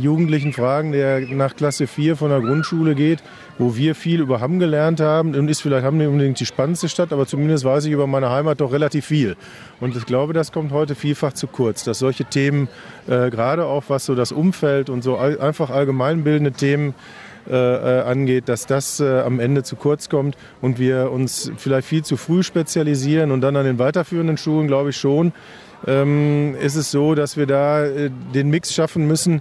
Jugendlichen 0.00 0.52
fragen, 0.52 0.92
der 0.92 1.20
nach 1.20 1.56
Klasse 1.56 1.86
4 1.86 2.16
von 2.16 2.30
der 2.30 2.40
Grundschule 2.40 2.94
geht, 2.94 3.22
wo 3.58 3.76
wir 3.76 3.94
viel 3.94 4.20
über 4.20 4.40
Hamm 4.40 4.58
gelernt 4.58 5.00
haben. 5.00 5.34
Und 5.34 5.48
ist 5.48 5.62
vielleicht 5.62 5.84
Hamm 5.84 5.98
nicht 5.98 6.08
unbedingt 6.08 6.40
die 6.40 6.46
spannendste 6.46 6.88
Stadt, 6.88 7.12
aber 7.12 7.26
zumindest 7.26 7.64
weiß 7.64 7.84
ich 7.84 7.92
über 7.92 8.06
meine 8.06 8.30
Heimat 8.30 8.60
doch 8.60 8.72
relativ 8.72 9.06
viel. 9.06 9.36
Und 9.80 9.96
ich 9.96 10.06
glaube, 10.06 10.32
das 10.32 10.52
kommt 10.52 10.72
heute 10.72 10.94
vielfach 10.94 11.32
zu 11.32 11.46
kurz, 11.46 11.84
dass 11.84 11.98
solche 11.98 12.24
Themen, 12.24 12.68
äh, 13.06 13.30
gerade 13.30 13.66
auch 13.66 13.84
was 13.88 14.04
so 14.06 14.14
das 14.14 14.32
Umfeld 14.32 14.90
und 14.90 15.02
so 15.02 15.16
all, 15.16 15.40
einfach 15.40 15.70
allgemeinbildende 15.70 16.52
Themen 16.52 16.94
äh, 17.48 17.54
äh, 17.54 18.02
angeht, 18.02 18.48
dass 18.48 18.66
das 18.66 19.00
äh, 19.00 19.20
am 19.20 19.40
Ende 19.40 19.62
zu 19.62 19.74
kurz 19.74 20.10
kommt 20.10 20.36
und 20.60 20.78
wir 20.78 21.10
uns 21.10 21.50
vielleicht 21.56 21.88
viel 21.88 22.04
zu 22.04 22.16
früh 22.16 22.42
spezialisieren 22.42 23.30
und 23.30 23.40
dann 23.40 23.56
an 23.56 23.64
den 23.64 23.78
weiterführenden 23.78 24.36
Schulen, 24.36 24.66
glaube 24.66 24.90
ich 24.90 24.96
schon, 24.96 25.32
ähm, 25.86 26.54
ist 26.60 26.76
es 26.76 26.90
so, 26.90 27.14
dass 27.14 27.38
wir 27.38 27.46
da 27.46 27.84
äh, 27.84 28.10
den 28.34 28.50
Mix 28.50 28.74
schaffen 28.74 29.06
müssen, 29.08 29.40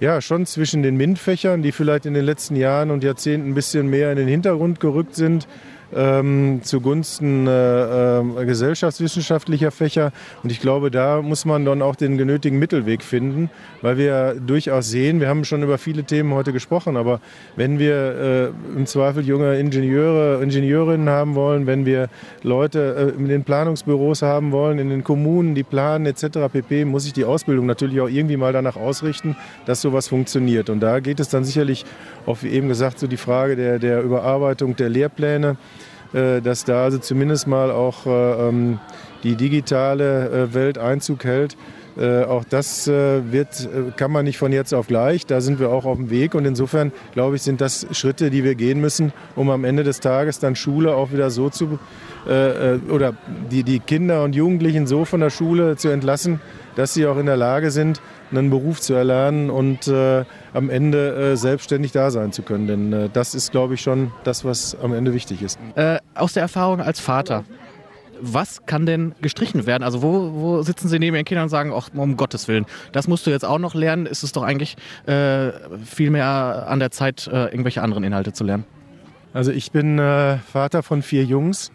ja, 0.00 0.20
schon 0.20 0.46
zwischen 0.46 0.82
den 0.82 0.96
MINT-Fächern, 0.96 1.62
die 1.62 1.72
vielleicht 1.72 2.06
in 2.06 2.14
den 2.14 2.24
letzten 2.24 2.56
Jahren 2.56 2.90
und 2.90 3.02
Jahrzehnten 3.02 3.50
ein 3.50 3.54
bisschen 3.54 3.88
mehr 3.88 4.10
in 4.12 4.16
den 4.16 4.28
Hintergrund 4.28 4.80
gerückt 4.80 5.14
sind, 5.14 5.48
ähm, 5.94 6.60
zugunsten 6.62 7.46
äh, 7.46 8.18
äh, 8.18 8.44
gesellschaftswissenschaftlicher 8.44 9.70
Fächer. 9.70 10.12
Und 10.42 10.52
ich 10.52 10.60
glaube, 10.60 10.90
da 10.90 11.22
muss 11.22 11.44
man 11.44 11.64
dann 11.64 11.82
auch 11.82 11.96
den 11.96 12.18
genötigen 12.18 12.58
Mittelweg 12.58 13.02
finden, 13.02 13.50
weil 13.82 13.96
wir 13.96 14.34
durchaus 14.34 14.88
sehen, 14.90 15.20
wir 15.20 15.28
haben 15.28 15.44
schon 15.44 15.62
über 15.62 15.78
viele 15.78 16.04
Themen 16.04 16.34
heute 16.34 16.52
gesprochen, 16.52 16.96
aber 16.96 17.20
wenn 17.56 17.78
wir 17.78 18.52
äh, 18.74 18.76
im 18.76 18.86
Zweifel 18.86 19.24
junge 19.24 19.58
Ingenieure, 19.58 20.42
Ingenieurinnen 20.42 21.08
haben 21.08 21.34
wollen, 21.34 21.66
wenn 21.66 21.86
wir 21.86 22.08
Leute 22.42 23.14
äh, 23.16 23.18
in 23.18 23.28
den 23.28 23.44
Planungsbüros 23.44 24.22
haben 24.22 24.52
wollen, 24.52 24.78
in 24.78 24.90
den 24.90 25.04
Kommunen, 25.04 25.54
die 25.54 25.62
planen 25.62 26.06
etc. 26.06 26.52
pp., 26.52 26.84
muss 26.84 27.06
ich 27.06 27.12
die 27.12 27.24
Ausbildung 27.24 27.66
natürlich 27.66 28.00
auch 28.00 28.08
irgendwie 28.08 28.36
mal 28.36 28.52
danach 28.52 28.76
ausrichten, 28.76 29.36
dass 29.66 29.80
sowas 29.80 30.08
funktioniert. 30.08 30.70
Und 30.70 30.80
da 30.80 31.00
geht 31.00 31.20
es 31.20 31.28
dann 31.28 31.44
sicherlich 31.44 31.84
auch, 32.26 32.42
wie 32.42 32.48
eben 32.48 32.68
gesagt, 32.68 32.98
so 32.98 33.06
die 33.06 33.16
Frage 33.16 33.56
der, 33.56 33.78
der 33.78 34.02
Überarbeitung 34.02 34.76
der 34.76 34.88
Lehrpläne. 34.88 35.56
Äh, 36.12 36.40
dass 36.40 36.64
da 36.64 36.84
also 36.84 36.98
zumindest 36.98 37.46
mal 37.46 37.70
auch 37.70 38.06
äh, 38.06 38.48
ähm, 38.48 38.78
die 39.24 39.36
digitale 39.36 40.28
äh, 40.30 40.54
Welt 40.54 40.78
Einzug 40.78 41.24
hält. 41.24 41.56
Auch 41.98 42.44
das 42.44 42.86
wird, 42.86 43.68
kann 43.96 44.12
man 44.12 44.24
nicht 44.24 44.38
von 44.38 44.52
jetzt 44.52 44.72
auf 44.72 44.86
gleich. 44.86 45.26
Da 45.26 45.40
sind 45.40 45.58
wir 45.58 45.70
auch 45.70 45.84
auf 45.84 45.96
dem 45.96 46.10
Weg. 46.10 46.34
Und 46.34 46.44
insofern, 46.44 46.92
glaube 47.12 47.36
ich, 47.36 47.42
sind 47.42 47.60
das 47.60 47.86
Schritte, 47.92 48.30
die 48.30 48.44
wir 48.44 48.54
gehen 48.54 48.80
müssen, 48.80 49.12
um 49.34 49.50
am 49.50 49.64
Ende 49.64 49.82
des 49.82 50.00
Tages 50.00 50.38
dann 50.38 50.54
Schule 50.54 50.94
auch 50.94 51.12
wieder 51.12 51.30
so 51.30 51.50
zu, 51.50 51.78
oder 52.24 53.14
die, 53.50 53.64
die 53.64 53.80
Kinder 53.80 54.22
und 54.22 54.36
Jugendlichen 54.36 54.86
so 54.86 55.04
von 55.04 55.20
der 55.20 55.30
Schule 55.30 55.76
zu 55.76 55.88
entlassen, 55.88 56.40
dass 56.76 56.94
sie 56.94 57.06
auch 57.06 57.18
in 57.18 57.26
der 57.26 57.36
Lage 57.36 57.72
sind, 57.72 58.00
einen 58.30 58.50
Beruf 58.50 58.80
zu 58.80 58.94
erlernen 58.94 59.50
und 59.50 59.88
äh, 59.88 60.24
am 60.54 60.70
Ende 60.70 61.32
äh, 61.32 61.36
selbstständig 61.36 61.92
da 61.92 62.10
sein 62.10 62.32
zu 62.32 62.42
können. 62.42 62.66
Denn 62.66 62.92
äh, 62.92 63.08
das 63.12 63.34
ist, 63.34 63.50
glaube 63.50 63.74
ich, 63.74 63.80
schon 63.80 64.12
das, 64.24 64.44
was 64.44 64.76
am 64.80 64.92
Ende 64.92 65.12
wichtig 65.12 65.42
ist. 65.42 65.58
Äh, 65.74 65.98
aus 66.14 66.34
der 66.34 66.42
Erfahrung 66.42 66.80
als 66.80 67.00
Vater, 67.00 67.44
was 68.20 68.66
kann 68.66 68.86
denn 68.86 69.14
gestrichen 69.20 69.66
werden? 69.66 69.82
Also 69.82 70.02
wo, 70.02 70.32
wo 70.34 70.62
sitzen 70.62 70.88
Sie 70.88 70.98
neben 70.98 71.16
Ihren 71.16 71.24
Kindern 71.24 71.44
und 71.44 71.50
sagen, 71.50 71.72
ach, 71.74 71.90
um 71.94 72.16
Gottes 72.16 72.48
Willen, 72.48 72.66
das 72.92 73.08
musst 73.08 73.26
du 73.26 73.30
jetzt 73.30 73.44
auch 73.44 73.58
noch 73.58 73.74
lernen? 73.74 74.06
Ist 74.06 74.22
es 74.22 74.32
doch 74.32 74.42
eigentlich 74.42 74.76
äh, 75.06 75.50
viel 75.84 76.10
mehr 76.10 76.66
an 76.68 76.78
der 76.78 76.90
Zeit, 76.90 77.26
äh, 77.26 77.46
irgendwelche 77.46 77.82
anderen 77.82 78.04
Inhalte 78.04 78.32
zu 78.32 78.44
lernen? 78.44 78.64
Also 79.34 79.52
ich 79.52 79.72
bin 79.72 79.98
Vater 79.98 80.82
von 80.82 81.02
vier 81.02 81.22
Jungs 81.22 81.70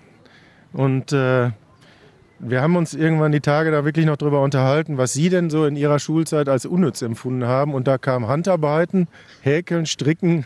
und 0.74 1.14
wir 2.46 2.62
haben 2.62 2.76
uns 2.76 2.94
irgendwann 2.94 3.32
die 3.32 3.40
Tage 3.40 3.72
da 3.72 3.86
wirklich 3.86 4.06
noch 4.06 4.18
drüber 4.18 4.42
unterhalten, 4.42 4.98
was 4.98 5.14
Sie 5.14 5.30
denn 5.30 5.50
so 5.50 5.66
in 5.66 5.76
Ihrer 5.76 6.00
Schulzeit 6.00 6.50
als 6.50 6.66
unnütz 6.66 7.02
empfunden 7.02 7.46
haben. 7.46 7.74
Und 7.74 7.88
da 7.88 7.98
kam 7.98 8.28
Handarbeiten, 8.28 9.08
Häkeln, 9.42 9.86
Stricken 9.86 10.46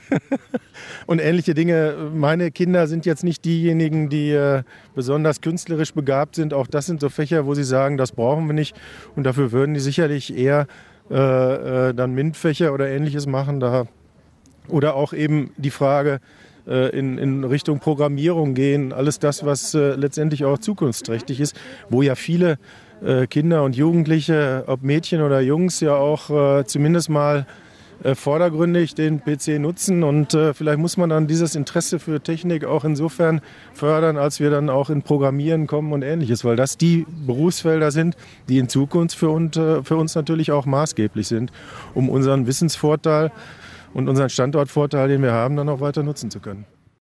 und 1.07 1.19
ähnliche 1.19 1.53
Dinge. 1.53 2.12
Meine 2.13 2.51
Kinder 2.51 2.88
sind 2.88 3.05
jetzt 3.05 3.23
nicht 3.23 3.43
diejenigen, 3.45 4.10
die 4.10 4.31
äh, 4.31 4.63
besonders 4.95 5.41
künstlerisch 5.41 5.93
begabt 5.93 6.36
sind. 6.36 6.53
Auch 6.53 6.67
das 6.67 6.86
sind 6.86 7.01
so 7.01 7.10
Fächer, 7.10 7.45
wo 7.45 7.55
sie 7.55 7.63
sagen, 7.63 7.97
das 7.97 8.12
brauchen 8.12 8.47
wir 8.47 8.53
nicht. 8.53 8.75
Und 9.15 9.23
dafür 9.23 9.51
würden 9.51 9.73
die 9.73 9.79
sicherlich 9.79 10.38
eher 10.38 10.67
äh, 11.10 11.89
äh, 11.89 11.93
dann 11.93 12.13
MINT-Fächer 12.13 12.73
oder 12.73 12.88
ähnliches 12.88 13.25
machen. 13.25 13.60
Da, 13.60 13.88
oder 14.67 14.95
auch 14.95 15.13
eben 15.13 15.51
die 15.57 15.71
Frage, 15.71 16.19
in, 16.67 17.17
in 17.17 17.43
Richtung 17.43 17.80
Programmierung 17.80 18.53
gehen, 18.53 18.91
alles 18.93 19.19
das, 19.19 19.45
was 19.45 19.73
äh, 19.73 19.95
letztendlich 19.95 20.45
auch 20.45 20.58
zukunftsträchtig 20.58 21.39
ist, 21.39 21.56
wo 21.89 22.01
ja 22.01 22.15
viele 22.15 22.58
äh, 23.03 23.27
Kinder 23.27 23.63
und 23.63 23.75
Jugendliche, 23.75 24.63
ob 24.67 24.84
Mädchen 24.84 25.21
oder 25.21 25.39
Jungs, 25.39 25.80
ja 25.80 25.95
auch 25.95 26.63
zumindest 26.65 27.10
mal 27.10 27.45
vordergründig 28.13 28.93
den 28.93 29.21
PC 29.21 29.60
nutzen. 29.60 30.03
Und 30.03 30.34
äh, 30.34 30.53
vielleicht 30.53 30.77
muss 30.77 30.97
man 30.97 31.10
dann 31.10 31.25
dieses 31.25 31.56
Interesse 31.56 31.97
für 31.99 32.21
Technik 32.21 32.63
auch 32.63 32.84
insofern 32.84 33.41
fördern, 33.73 34.17
als 34.17 34.39
wir 34.39 34.51
dann 34.51 34.69
auch 34.69 34.89
in 34.89 35.01
Programmieren 35.01 35.65
kommen 35.65 35.91
und 35.93 36.03
ähnliches, 36.03 36.45
weil 36.45 36.56
das 36.56 36.77
die 36.77 37.08
Berufsfelder 37.25 37.91
sind, 37.91 38.15
die 38.49 38.60
in 38.60 38.69
Zukunft 38.69 39.17
für, 39.17 39.30
und, 39.30 39.58
äh, 39.58 39.84
für 39.84 39.95
uns 39.95 40.13
natürlich 40.13 40.51
auch 40.51 40.65
maßgeblich 40.65 41.27
sind, 41.27 41.51
um 41.95 42.10
unseren 42.10 42.45
Wissensvorteil 42.45 43.32
und 43.93 44.08
unseren 44.08 44.30
Standortvorteil, 44.30 45.08
den 45.08 45.21
wir 45.21 45.32
haben, 45.32 45.56
dann 45.56 45.69
auch 45.69 45.80
weiter 45.80 46.04
nutzen 46.04 46.30
zu 46.30 46.39
können. 46.39 46.65